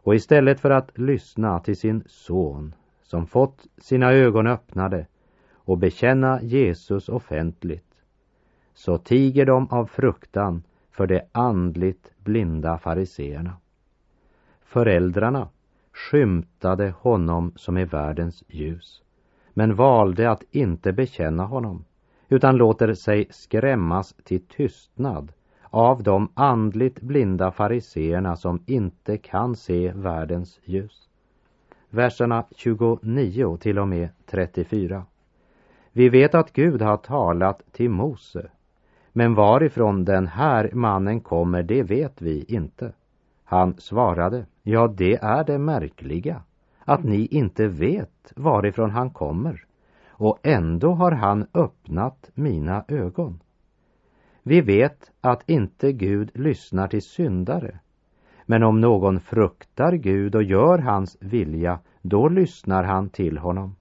Och 0.03 0.15
istället 0.15 0.61
för 0.61 0.71
att 0.71 0.99
lyssna 0.99 1.61
till 1.61 1.77
sin 1.77 2.05
son 2.07 2.75
som 3.03 3.27
fått 3.27 3.67
sina 3.79 4.13
ögon 4.13 4.47
öppnade 4.47 5.07
och 5.53 5.79
bekänna 5.79 6.43
Jesus 6.43 7.09
offentligt 7.09 7.85
så 8.75 8.99
tiger 8.99 9.47
de 9.47 9.69
av 9.71 9.87
fruktan 9.87 10.63
för 10.91 11.07
de 11.07 11.21
andligt 11.33 12.11
blinda 12.19 12.79
fariseerna. 12.79 13.57
Föräldrarna 14.63 15.49
skymtade 15.93 16.95
honom 17.01 17.53
som 17.57 17.77
är 17.77 17.85
världens 17.85 18.45
ljus 18.49 19.03
men 19.55 19.75
valde 19.75 20.31
att 20.31 20.45
inte 20.51 20.93
bekänna 20.93 21.45
honom 21.45 21.85
utan 22.29 22.57
låter 22.57 22.95
sig 22.95 23.27
skrämmas 23.31 24.15
till 24.25 24.47
tystnad 24.47 25.33
av 25.71 26.03
de 26.03 26.29
andligt 26.35 27.01
blinda 27.01 27.51
fariseerna 27.51 28.37
som 28.37 28.63
inte 28.67 29.17
kan 29.17 29.57
se 29.57 29.93
världens 29.93 30.61
ljus. 30.65 31.09
Verserna 31.91 32.45
29 32.57 33.57
till 33.57 33.79
och 33.79 33.89
med 33.89 34.09
34. 34.27 35.05
Vi 35.93 36.09
vet 36.09 36.35
att 36.35 36.53
Gud 36.53 36.83
har 36.83 36.97
talat 36.97 37.63
till 37.73 37.91
Mose, 37.91 38.51
men 39.13 39.35
varifrån 39.35 40.05
den 40.05 40.27
här 40.27 40.71
mannen 40.73 41.21
kommer, 41.21 41.63
det 41.63 41.83
vet 41.83 42.23
vi 42.23 42.45
inte. 42.49 42.93
Han 43.45 43.75
svarade, 43.79 44.47
ja, 44.63 44.89
det 44.89 45.15
är 45.15 45.45
det 45.45 45.59
märkliga, 45.59 46.43
att 46.85 47.05
ni 47.05 47.27
inte 47.27 47.69
vet 47.69 48.33
varifrån 48.37 48.91
han 48.91 49.11
kommer, 49.11 49.65
och 50.09 50.39
ändå 50.43 50.93
har 50.93 51.13
han 51.13 51.47
öppnat 51.55 52.31
mina 52.35 52.85
ögon. 52.89 53.41
Vi 54.49 54.61
vet 54.61 55.11
att 55.21 55.51
inte 55.51 55.93
Gud 55.93 56.31
lyssnar 56.35 56.89
till 56.89 57.03
syndare. 57.03 57.79
Men 58.47 58.63
om 58.63 58.81
någon 58.81 59.21
fruktar 59.21 59.93
Gud 59.93 60.35
och 60.35 60.43
gör 60.43 60.79
hans 60.79 61.17
vilja, 61.21 61.81
då 62.03 62.29
lyssnar 62.29 62.85
han 62.85 63.09
till 63.09 63.39
honom. 63.39 63.77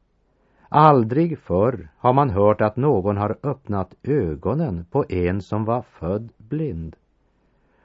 Aldrig 0.69 1.39
förr 1.39 1.89
har 1.97 2.13
man 2.13 2.29
hört 2.29 2.61
att 2.61 2.75
någon 2.75 3.17
har 3.17 3.37
öppnat 3.43 3.95
ögonen 4.03 4.85
på 4.91 5.05
en 5.09 5.41
som 5.41 5.65
var 5.65 5.81
född 5.81 6.29
blind. 6.37 6.95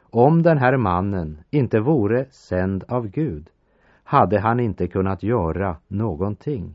Om 0.01 0.43
den 0.43 0.59
här 0.59 0.77
mannen 0.77 1.39
inte 1.51 1.81
vore 1.81 2.27
sänd 2.31 2.85
av 2.89 3.09
Gud 3.09 3.51
hade 4.05 4.41
han 4.41 4.61
inte 4.61 4.87
kunnat 4.87 5.23
göra 5.23 5.77
någonting. 5.89 6.75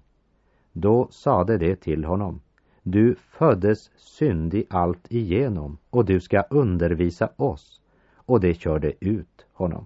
Då 0.74 1.08
sade 1.12 1.58
det 1.58 1.76
till 1.76 2.06
honom, 2.06 2.42
du 2.92 3.16
föddes 3.16 3.92
syndig 3.96 4.68
allt 4.70 5.12
igenom 5.12 5.78
och 5.90 6.06
du 6.06 6.20
ska 6.20 6.42
undervisa 6.42 7.30
oss. 7.36 7.82
Och 8.16 8.40
det 8.40 8.54
körde 8.54 8.94
ut 9.00 9.46
honom. 9.54 9.86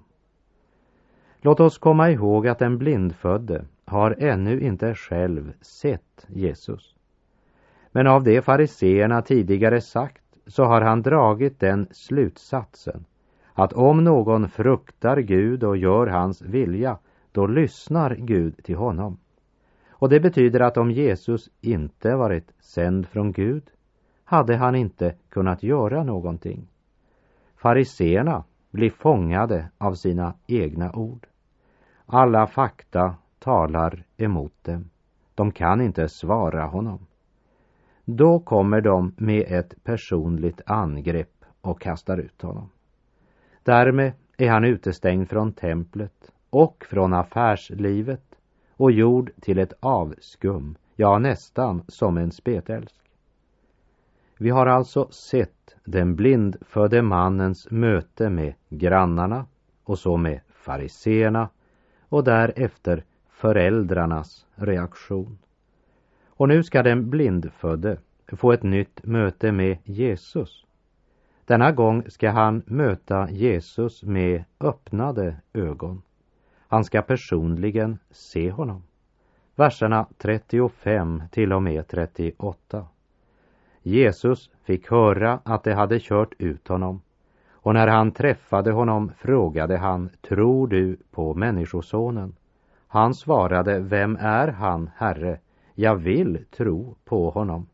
Låt 1.42 1.60
oss 1.60 1.78
komma 1.78 2.12
ihåg 2.12 2.48
att 2.48 2.60
den 2.60 2.78
blindfödde 2.78 3.66
har 3.86 4.16
ännu 4.20 4.60
inte 4.60 4.96
själv 4.96 5.54
sett 5.62 6.26
Jesus. 6.28 6.96
Men 7.92 8.08
av 8.08 8.24
det 8.24 8.42
fariseerna 8.42 9.22
tidigare 9.22 9.82
sagt 9.82 10.24
så 10.48 10.64
har 10.64 10.82
han 10.82 11.02
dragit 11.02 11.60
den 11.60 11.88
slutsatsen 11.92 13.06
att 13.54 13.74
om 13.74 14.04
någon 14.04 14.50
fruktar 14.50 15.18
Gud 15.18 15.64
och 15.64 15.78
gör 15.78 16.08
hans 16.08 16.42
vilja, 16.42 16.98
då 17.32 17.48
lyssnar 17.48 18.16
Gud 18.16 18.64
till 18.64 18.76
honom. 18.76 19.18
Och 20.02 20.10
det 20.10 20.20
betyder 20.20 20.60
att 20.60 20.78
om 20.78 20.92
Jesus 20.92 21.50
inte 21.62 22.16
varit 22.16 22.54
sänd 22.60 23.08
från 23.08 23.32
Gud 23.32 23.64
hade 24.24 24.58
han 24.58 24.76
inte 24.76 25.16
kunnat 25.30 25.64
göra 25.64 26.04
någonting. 26.04 26.68
Fariseerna 27.56 28.44
blir 28.72 28.90
fångade 28.90 29.70
av 29.78 29.94
sina 29.94 30.34
egna 30.48 30.92
ord. 30.92 31.28
Alla 32.06 32.48
fakta 32.48 33.16
talar 33.40 34.04
emot 34.18 34.64
dem. 34.64 34.90
De 35.36 35.52
kan 35.52 35.82
inte 35.82 36.08
svara 36.08 36.66
honom. 36.66 37.08
Då 38.06 38.40
kommer 38.40 38.82
de 38.82 39.14
med 39.18 39.46
ett 39.48 39.84
personligt 39.84 40.62
angrepp 40.66 41.46
och 41.62 41.82
kastar 41.82 42.18
ut 42.18 42.42
honom. 42.42 42.70
Därmed 43.64 44.14
är 44.38 44.50
han 44.50 44.66
utestängd 44.66 45.30
från 45.30 45.54
templet 45.54 46.32
och 46.50 46.86
från 46.90 47.14
affärslivet 47.14 48.31
och 48.82 48.92
gjord 48.92 49.32
till 49.42 49.60
ett 49.60 49.74
avskum, 49.80 50.76
ja 50.96 51.20
nästan 51.20 51.84
som 51.88 52.18
en 52.18 52.32
spetälsk. 52.32 53.02
Vi 54.38 54.50
har 54.50 54.66
alltså 54.66 55.08
sett 55.12 55.76
den 55.84 56.16
blindfödde 56.16 57.02
mannens 57.02 57.72
möte 57.72 58.30
med 58.30 58.54
grannarna 58.70 59.46
och 59.84 60.00
så 60.00 60.18
med 60.18 60.40
fariseerna 60.50 61.50
och 62.10 62.24
därefter 62.24 63.04
föräldrarnas 63.30 64.46
reaktion. 64.56 65.38
Och 66.26 66.48
nu 66.48 66.64
ska 66.64 66.84
den 66.84 67.10
blindfödde 67.10 67.98
få 68.28 68.52
ett 68.52 68.64
nytt 68.64 69.04
möte 69.04 69.52
med 69.52 69.78
Jesus. 69.84 70.66
Denna 71.46 71.72
gång 71.72 72.04
ska 72.10 72.30
han 72.30 72.64
möta 72.66 73.30
Jesus 73.32 74.04
med 74.04 74.44
öppnade 74.60 75.36
ögon. 75.54 76.02
Han 76.72 76.84
ska 76.84 77.02
personligen 77.02 78.00
se 78.12 78.52
honom. 78.52 78.84
Verserna 79.56 80.06
35 80.18 81.24
till 81.32 81.54
och 81.54 81.64
med 81.64 81.88
38. 81.88 82.86
Jesus 83.82 84.50
fick 84.64 84.92
höra 84.92 85.40
att 85.44 85.64
de 85.64 85.74
hade 85.74 86.00
kört 86.00 86.34
ut 86.38 86.68
honom 86.68 87.02
och 87.52 87.74
när 87.74 87.88
han 87.88 88.12
träffade 88.12 88.72
honom 88.72 89.12
frågade 89.18 89.78
han, 89.78 90.10
tror 90.22 90.68
du 90.68 90.98
på 91.12 91.34
Människosonen? 91.34 92.36
Han 92.88 93.14
svarade, 93.14 93.80
vem 93.80 94.18
är 94.20 94.48
han, 94.48 94.90
Herre? 94.96 95.40
Jag 95.74 95.96
vill 95.96 96.46
tro 96.52 96.96
på 97.06 97.30
honom. 97.30 97.68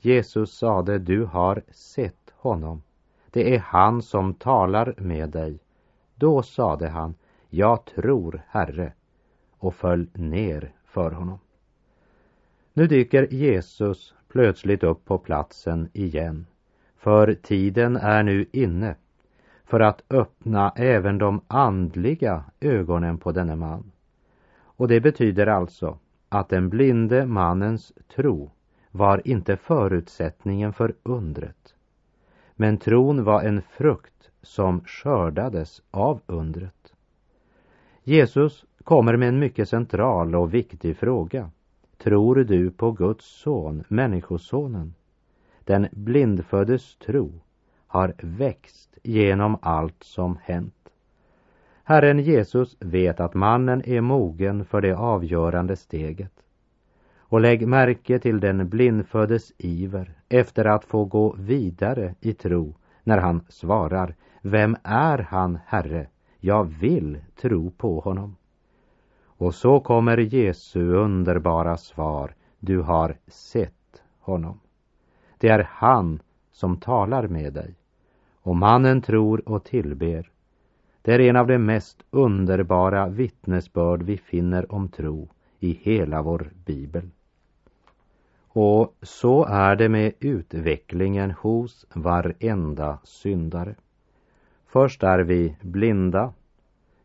Jesus 0.00 0.58
sade, 0.58 0.98
du 0.98 1.24
har 1.24 1.62
sett 1.70 2.32
honom. 2.36 2.82
Det 3.30 3.54
är 3.54 3.58
han 3.58 4.02
som 4.02 4.34
talar 4.34 4.94
med 4.98 5.30
dig. 5.30 5.58
Då 6.14 6.42
sade 6.42 6.88
han, 6.88 7.14
jag 7.54 7.84
tror, 7.84 8.42
Herre, 8.48 8.92
och 9.58 9.74
föll 9.74 10.06
ner 10.14 10.72
för 10.84 11.10
honom. 11.10 11.38
Nu 12.72 12.86
dyker 12.86 13.32
Jesus 13.32 14.14
plötsligt 14.28 14.84
upp 14.84 15.04
på 15.04 15.18
platsen 15.18 15.88
igen, 15.92 16.46
för 16.96 17.34
tiden 17.34 17.96
är 17.96 18.22
nu 18.22 18.46
inne 18.52 18.96
för 19.64 19.80
att 19.80 20.02
öppna 20.10 20.72
även 20.76 21.18
de 21.18 21.40
andliga 21.46 22.44
ögonen 22.60 23.18
på 23.18 23.32
denne 23.32 23.56
man. 23.56 23.92
Och 24.54 24.88
det 24.88 25.00
betyder 25.00 25.46
alltså 25.46 25.98
att 26.28 26.48
den 26.48 26.68
blinde 26.68 27.26
mannens 27.26 27.92
tro 28.16 28.50
var 28.90 29.28
inte 29.28 29.56
förutsättningen 29.56 30.72
för 30.72 30.94
undret. 31.02 31.74
Men 32.54 32.78
tron 32.78 33.24
var 33.24 33.42
en 33.42 33.62
frukt 33.62 34.30
som 34.42 34.80
skördades 34.84 35.82
av 35.90 36.20
undret. 36.26 36.81
Jesus 38.04 38.64
kommer 38.84 39.16
med 39.16 39.28
en 39.28 39.38
mycket 39.38 39.68
central 39.68 40.34
och 40.34 40.54
viktig 40.54 40.96
fråga. 40.96 41.50
Tror 41.98 42.34
du 42.34 42.70
på 42.70 42.92
Guds 42.92 43.24
son, 43.24 43.84
Människosonen? 43.88 44.94
Den 45.64 45.88
blindföddes 45.92 46.96
tro 46.96 47.40
har 47.86 48.14
växt 48.18 48.98
genom 49.02 49.56
allt 49.62 50.02
som 50.02 50.38
hänt. 50.42 50.88
Herren 51.84 52.18
Jesus 52.18 52.76
vet 52.80 53.20
att 53.20 53.34
mannen 53.34 53.82
är 53.84 54.00
mogen 54.00 54.64
för 54.64 54.80
det 54.80 54.96
avgörande 54.96 55.76
steget. 55.76 56.32
Och 57.16 57.40
lägg 57.40 57.68
märke 57.68 58.18
till 58.18 58.40
den 58.40 58.68
blindföddes 58.68 59.52
iver 59.58 60.14
efter 60.28 60.64
att 60.64 60.84
få 60.84 61.04
gå 61.04 61.34
vidare 61.38 62.14
i 62.20 62.32
tro 62.34 62.74
när 63.02 63.18
han 63.18 63.40
svarar 63.48 64.14
Vem 64.40 64.76
är 64.82 65.18
han, 65.18 65.58
Herre? 65.66 66.06
Jag 66.44 66.64
vill 66.64 67.18
tro 67.36 67.70
på 67.70 68.00
honom. 68.00 68.36
Och 69.24 69.54
så 69.54 69.80
kommer 69.80 70.16
Jesu 70.16 70.92
underbara 70.92 71.76
svar 71.76 72.34
Du 72.58 72.80
har 72.80 73.16
sett 73.26 74.02
honom. 74.18 74.60
Det 75.38 75.48
är 75.48 75.68
han 75.70 76.20
som 76.52 76.76
talar 76.76 77.28
med 77.28 77.52
dig. 77.52 77.74
Och 78.42 78.56
mannen 78.56 79.02
tror 79.02 79.48
och 79.48 79.64
tillber. 79.64 80.30
Det 81.02 81.14
är 81.14 81.20
en 81.20 81.36
av 81.36 81.46
de 81.46 81.58
mest 81.58 82.02
underbara 82.10 83.08
vittnesbörd 83.08 84.02
vi 84.02 84.16
finner 84.16 84.72
om 84.72 84.88
tro 84.88 85.28
i 85.58 85.72
hela 85.82 86.22
vår 86.22 86.50
bibel. 86.64 87.10
Och 88.48 88.94
så 89.02 89.44
är 89.44 89.76
det 89.76 89.88
med 89.88 90.12
utvecklingen 90.20 91.30
hos 91.30 91.86
varenda 91.94 92.98
syndare. 93.04 93.74
Först 94.72 95.02
är 95.02 95.18
vi 95.18 95.56
blinda, 95.60 96.32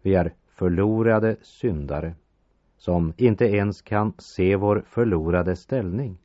vi 0.01 0.15
är 0.15 0.33
förlorade 0.47 1.35
syndare 1.41 2.15
som 2.77 3.13
inte 3.17 3.45
ens 3.45 3.81
kan 3.81 4.13
se 4.17 4.55
vår 4.55 4.83
förlorade 4.87 5.55
ställning. 5.55 6.17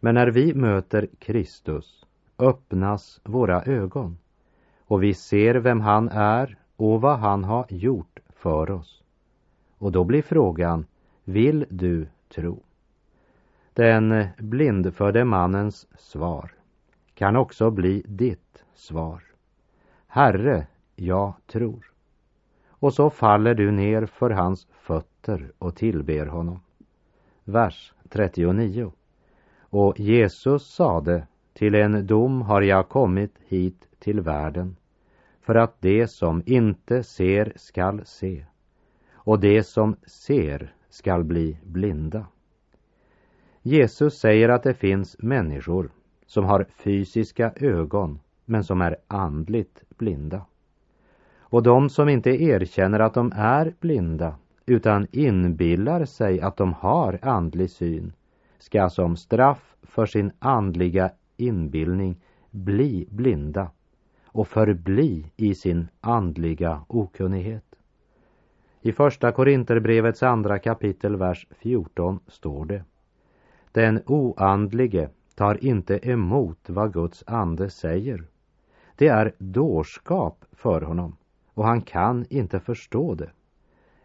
Men 0.00 0.14
när 0.14 0.26
vi 0.26 0.54
möter 0.54 1.08
Kristus 1.18 2.06
öppnas 2.38 3.20
våra 3.24 3.62
ögon 3.62 4.18
och 4.78 5.02
vi 5.02 5.14
ser 5.14 5.54
vem 5.54 5.80
han 5.80 6.08
är 6.08 6.58
och 6.76 7.00
vad 7.00 7.18
han 7.18 7.44
har 7.44 7.66
gjort 7.68 8.18
för 8.28 8.70
oss. 8.70 9.02
Och 9.78 9.92
då 9.92 10.04
blir 10.04 10.22
frågan, 10.22 10.86
vill 11.24 11.66
du 11.70 12.08
tro? 12.28 12.62
Den 13.72 14.26
blindfödde 14.38 15.24
mannens 15.24 15.86
svar 16.00 16.50
kan 17.14 17.36
också 17.36 17.70
bli 17.70 18.02
ditt 18.06 18.64
svar. 18.74 19.27
Herre, 20.18 20.66
jag 20.96 21.34
tror. 21.46 21.92
Och 22.68 22.94
så 22.94 23.10
faller 23.10 23.54
du 23.54 23.70
ner 23.70 24.06
för 24.06 24.30
hans 24.30 24.66
fötter 24.72 25.52
och 25.58 25.76
tillber 25.76 26.26
honom. 26.26 26.60
Vers 27.44 27.92
39. 28.08 28.92
Och 29.60 30.00
Jesus 30.00 30.74
sade 30.74 31.26
till 31.52 31.74
en 31.74 32.06
dom 32.06 32.42
har 32.42 32.62
jag 32.62 32.88
kommit 32.88 33.34
hit 33.46 33.86
till 33.98 34.20
världen 34.20 34.76
för 35.40 35.54
att 35.54 35.80
det 35.80 36.08
som 36.08 36.42
inte 36.46 37.02
ser 37.02 37.52
skall 37.56 38.04
se 38.04 38.44
och 39.12 39.40
det 39.40 39.62
som 39.62 39.96
ser 40.06 40.74
skall 40.90 41.24
bli 41.24 41.58
blinda. 41.62 42.26
Jesus 43.62 44.18
säger 44.18 44.48
att 44.48 44.62
det 44.62 44.74
finns 44.74 45.16
människor 45.18 45.90
som 46.26 46.44
har 46.44 46.64
fysiska 46.64 47.52
ögon 47.56 48.18
men 48.48 48.64
som 48.64 48.80
är 48.80 48.96
andligt 49.08 49.82
blinda. 49.88 50.42
Och 51.40 51.62
de 51.62 51.90
som 51.90 52.08
inte 52.08 52.42
erkänner 52.42 53.00
att 53.00 53.14
de 53.14 53.32
är 53.36 53.74
blinda 53.80 54.34
utan 54.66 55.06
inbillar 55.12 56.04
sig 56.04 56.40
att 56.40 56.56
de 56.56 56.72
har 56.72 57.18
andlig 57.22 57.70
syn 57.70 58.12
ska 58.58 58.90
som 58.90 59.16
straff 59.16 59.76
för 59.82 60.06
sin 60.06 60.32
andliga 60.38 61.10
inbildning 61.36 62.20
bli 62.50 63.08
blinda 63.10 63.70
och 64.24 64.48
förbli 64.48 65.32
i 65.36 65.54
sin 65.54 65.88
andliga 66.00 66.80
okunnighet. 66.86 67.64
I 68.80 68.92
första 68.92 69.32
Korinterbrevets 69.32 70.22
andra 70.22 70.58
kapitel, 70.58 71.16
vers 71.16 71.46
14 71.50 72.20
står 72.26 72.64
det. 72.64 72.84
Den 73.72 74.02
oandlige 74.06 75.08
tar 75.34 75.64
inte 75.64 76.10
emot 76.10 76.58
vad 76.66 76.92
Guds 76.92 77.24
ande 77.26 77.70
säger. 77.70 78.24
Det 78.98 79.08
är 79.08 79.32
dårskap 79.38 80.44
för 80.52 80.80
honom 80.80 81.16
och 81.54 81.64
han 81.64 81.82
kan 81.82 82.26
inte 82.30 82.60
förstå 82.60 83.14
det 83.14 83.30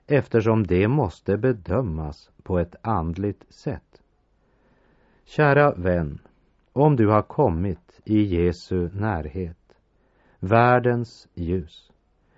eftersom 0.08 0.68
det 0.68 0.88
måste 0.88 1.38
bedömas 1.38 2.32
på 2.44 2.60
ett 2.60 2.76
andligt 2.82 3.54
sätt. 3.54 4.02
Kära 5.24 5.74
vän, 5.74 6.20
om 6.74 6.96
du 6.96 7.08
har 7.08 7.22
kommit 7.22 8.02
i 8.06 8.22
Jesu 8.22 8.90
närhet, 8.94 9.76
världens 10.40 11.28
ljus, 11.34 11.92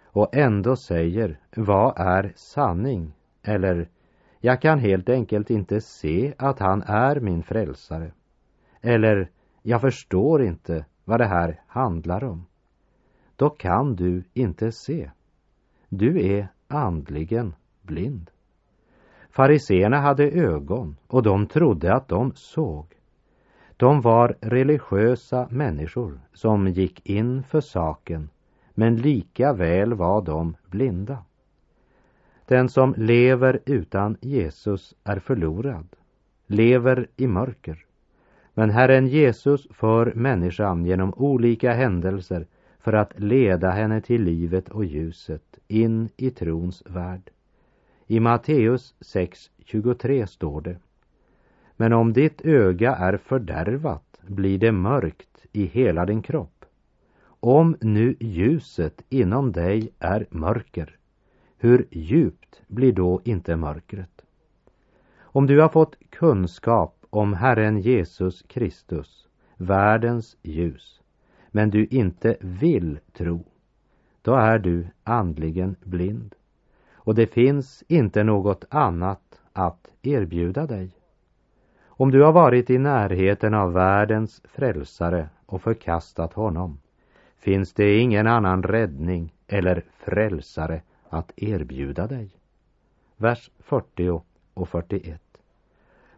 och 0.04 0.36
ändå 0.36 0.76
säger 0.76 1.40
vad 1.56 1.94
är 1.98 2.34
sanning 2.36 3.14
eller 3.44 3.90
jag 4.40 4.62
kan 4.62 4.80
helt 4.80 5.10
enkelt 5.10 5.50
inte 5.50 5.82
se 5.82 6.34
att 6.38 6.60
han 6.60 6.82
är 6.82 7.20
min 7.20 7.44
frälsare. 7.44 8.12
Eller 8.82 9.30
jag 9.62 9.82
förstår 9.82 10.44
inte 10.44 10.86
vad 11.06 11.20
det 11.20 11.28
här 11.28 11.62
handlar 11.68 12.24
om. 12.24 12.46
Då 13.36 13.50
kan 13.50 13.96
du 13.96 14.24
inte 14.34 14.72
se. 14.72 15.12
Du 15.90 16.28
är 16.28 16.48
andligen 16.68 17.56
blind. 17.82 18.32
Fariseerna 19.30 19.98
hade 19.98 20.24
ögon 20.32 20.98
och 21.08 21.24
de 21.24 21.48
trodde 21.48 21.94
att 21.94 22.08
de 22.08 22.32
såg. 22.36 22.86
De 23.78 24.02
var 24.02 24.36
religiösa 24.42 25.48
människor 25.52 26.20
som 26.34 26.68
gick 26.68 27.10
in 27.10 27.44
för 27.44 27.62
saken 27.62 28.30
men 28.74 28.96
lika 28.96 29.54
väl 29.54 29.94
var 29.94 30.22
de 30.22 30.56
blinda. 30.66 31.24
Den 32.46 32.70
som 32.70 32.94
lever 32.98 33.60
utan 33.66 34.18
Jesus 34.22 34.94
är 35.04 35.20
förlorad, 35.20 35.88
lever 36.48 37.08
i 37.16 37.28
mörker. 37.28 37.85
Men 38.58 38.70
Herren 38.70 39.08
Jesus 39.08 39.68
för 39.72 40.14
människan 40.14 40.86
genom 40.86 41.14
olika 41.14 41.74
händelser 41.74 42.46
för 42.80 42.94
att 42.94 43.20
leda 43.20 43.72
henne 43.72 44.02
till 44.02 44.24
livet 44.24 44.70
och 44.70 44.86
ljuset 44.86 45.60
in 45.68 46.10
i 46.18 46.30
trons 46.32 46.84
värld. 46.86 47.30
I 48.08 48.20
Matteus 48.20 48.96
6.23 49.00 50.26
står 50.26 50.62
det 50.62 50.78
Men 51.76 51.94
om 51.94 52.14
ditt 52.14 52.42
öga 52.42 52.96
är 52.96 53.18
fördärvat 53.18 54.20
blir 54.28 54.58
det 54.58 54.72
mörkt 54.72 55.46
i 55.52 55.66
hela 55.66 56.06
din 56.06 56.22
kropp. 56.22 56.66
Om 57.28 57.76
nu 57.82 58.16
ljuset 58.20 59.02
inom 59.10 59.52
dig 59.52 59.90
är 60.00 60.26
mörker, 60.30 60.98
hur 61.58 61.88
djupt 61.92 62.62
blir 62.68 62.94
då 62.94 63.22
inte 63.24 63.56
mörkret? 63.56 64.22
Om 65.20 65.48
du 65.48 65.60
har 65.60 65.70
fått 65.70 65.96
kunskap 66.10 66.95
om 67.16 67.34
Herren 67.34 67.80
Jesus 67.80 68.42
Kristus, 68.42 69.28
världens 69.58 70.38
ljus, 70.42 71.02
men 71.52 71.70
du 71.70 71.86
inte 71.86 72.38
vill 72.40 73.00
tro, 73.14 73.46
då 74.22 74.36
är 74.36 74.60
du 74.60 74.88
andligen 75.04 75.76
blind. 75.84 76.36
Och 76.94 77.16
det 77.16 77.28
finns 77.28 77.84
inte 77.88 78.24
något 78.24 78.66
annat 78.70 79.42
att 79.54 79.88
erbjuda 80.02 80.68
dig. 80.68 80.92
Om 81.86 82.12
du 82.12 82.24
har 82.24 82.32
varit 82.32 82.70
i 82.70 82.78
närheten 82.78 83.54
av 83.54 83.74
världens 83.74 84.42
frälsare 84.44 85.30
och 85.46 85.62
förkastat 85.62 86.34
honom, 86.34 86.80
finns 87.38 87.74
det 87.74 87.98
ingen 87.98 88.28
annan 88.28 88.64
räddning 88.64 89.34
eller 89.48 89.84
frälsare 89.90 90.82
att 91.10 91.32
erbjuda 91.36 92.08
dig. 92.08 92.30
Vers 93.18 93.52
40 93.60 94.22
och 94.54 94.70
41. 94.70 95.25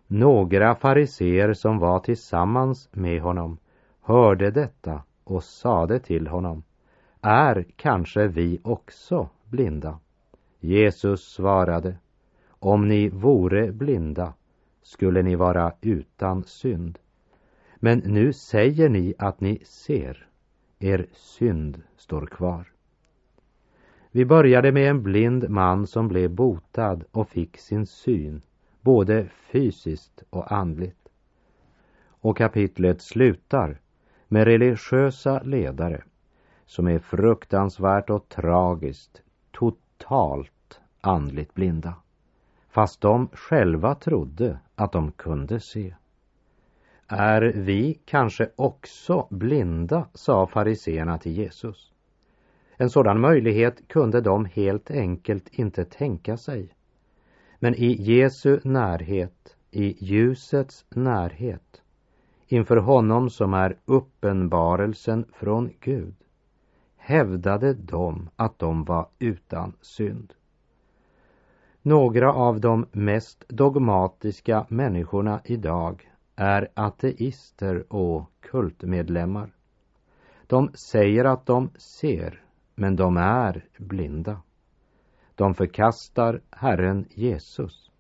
Några 0.08 0.76
fariseer 0.76 1.54
som 1.54 1.80
var 1.80 2.00
tillsammans 2.00 2.90
med 2.92 3.22
honom 3.22 3.58
hörde 4.02 4.52
detta 4.52 5.04
och 5.24 5.44
sade 5.44 6.00
till 6.00 6.28
honom, 6.28 6.64
är 7.22 7.66
kanske 7.76 8.28
vi 8.28 8.60
också 8.64 9.30
blinda? 9.46 10.00
Jesus 10.60 11.34
svarade, 11.34 11.96
om 12.50 12.88
ni 12.88 13.10
vore 13.10 13.72
blinda 13.72 14.34
skulle 14.82 15.22
ni 15.22 15.36
vara 15.36 15.74
utan 15.82 16.44
synd. 16.44 17.00
Men 17.76 17.98
nu 18.00 18.34
säger 18.34 18.90
ni 18.90 19.14
att 19.18 19.42
ni 19.42 19.60
ser, 19.66 20.28
er 20.80 21.08
synd 21.14 21.82
står 21.98 22.26
kvar. 22.26 22.72
Vi 24.12 24.26
började 24.26 24.72
med 24.72 24.90
en 24.90 25.04
blind 25.04 25.50
man 25.50 25.88
som 25.88 26.08
blev 26.08 26.30
botad 26.30 27.04
och 27.12 27.30
fick 27.30 27.58
sin 27.58 27.86
syn, 27.86 28.42
både 28.88 29.28
fysiskt 29.52 30.24
och 30.30 30.52
andligt. 30.52 31.08
Och 32.22 32.38
kapitlet 32.38 33.02
slutar 33.02 33.80
med 34.28 34.46
religiösa 34.46 35.42
ledare 35.44 36.04
som 36.66 36.88
är 36.88 37.00
fruktansvärt 37.00 38.10
och 38.10 38.30
tragiskt 38.30 39.22
totalt 39.52 40.82
andligt 41.02 41.54
blinda. 41.54 41.94
Fast 42.70 43.02
de 43.02 43.28
själva 43.34 43.96
trodde 43.96 44.60
att 44.76 44.92
de 44.92 45.12
kunde 45.12 45.60
se. 45.60 45.96
Är 47.08 47.42
vi 47.42 48.00
kanske 48.06 48.50
också 48.56 49.28
blinda, 49.30 50.08
sa 50.14 50.48
fariseerna 50.48 51.18
till 51.18 51.38
Jesus. 51.38 51.94
En 52.78 52.90
sådan 52.90 53.20
möjlighet 53.20 53.88
kunde 53.88 54.22
de 54.22 54.46
helt 54.46 54.92
enkelt 54.92 55.48
inte 55.52 55.86
tänka 55.86 56.38
sig. 56.38 56.77
Men 57.60 57.76
i 57.76 58.02
Jesu 58.02 58.60
närhet, 58.64 59.56
i 59.72 60.06
ljusets 60.06 60.86
närhet, 60.90 61.82
inför 62.48 62.78
honom 62.78 63.30
som 63.30 63.54
är 63.54 63.78
uppenbarelsen 63.86 65.26
från 65.34 65.70
Gud, 65.80 66.16
hävdade 66.96 67.74
de 67.74 68.30
att 68.36 68.60
de 68.60 68.84
var 68.84 69.08
utan 69.20 69.74
synd. 69.82 70.34
Några 71.82 72.34
av 72.34 72.60
de 72.60 72.86
mest 72.92 73.46
dogmatiska 73.48 74.66
människorna 74.70 75.42
idag 75.46 76.12
är 76.36 76.68
ateister 76.74 77.94
och 77.94 78.32
kultmedlemmar. 78.42 79.52
De 80.48 80.72
säger 80.74 81.26
att 81.26 81.46
de 81.46 81.70
ser 81.78 82.42
men 82.76 82.96
de 82.96 83.18
är 83.18 83.66
blinda. 83.78 84.42
De 85.38 85.54
förkastar 85.54 86.42
Herren 86.52 87.06
Jesus 87.10 87.92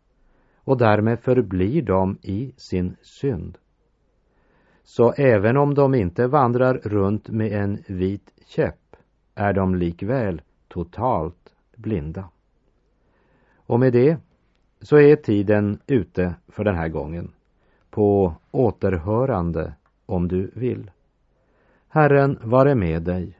och 0.57 0.77
därmed 0.77 1.19
förblir 1.19 1.81
de 1.81 2.17
i 2.21 2.53
sin 2.57 2.95
synd. 3.01 3.57
Så 4.83 5.13
även 5.13 5.57
om 5.57 5.73
de 5.73 5.95
inte 5.95 6.27
vandrar 6.27 6.73
runt 6.73 7.29
med 7.29 7.51
en 7.51 7.83
vit 7.87 8.33
käpp 8.45 8.95
är 9.35 9.53
de 9.53 9.75
likväl 9.75 10.41
totalt 10.67 11.55
blinda. 11.75 12.29
Och 13.55 13.79
med 13.79 13.93
det 13.93 14.17
så 14.81 14.97
är 14.97 15.15
tiden 15.15 15.79
ute 15.87 16.35
för 16.47 16.63
den 16.63 16.75
här 16.75 16.89
gången. 16.89 17.31
På 17.89 18.33
återhörande 18.51 19.73
om 20.05 20.27
du 20.27 20.51
vill. 20.55 20.91
Herren 21.87 22.39
vare 22.43 22.75
med 22.75 23.03
dig 23.03 23.39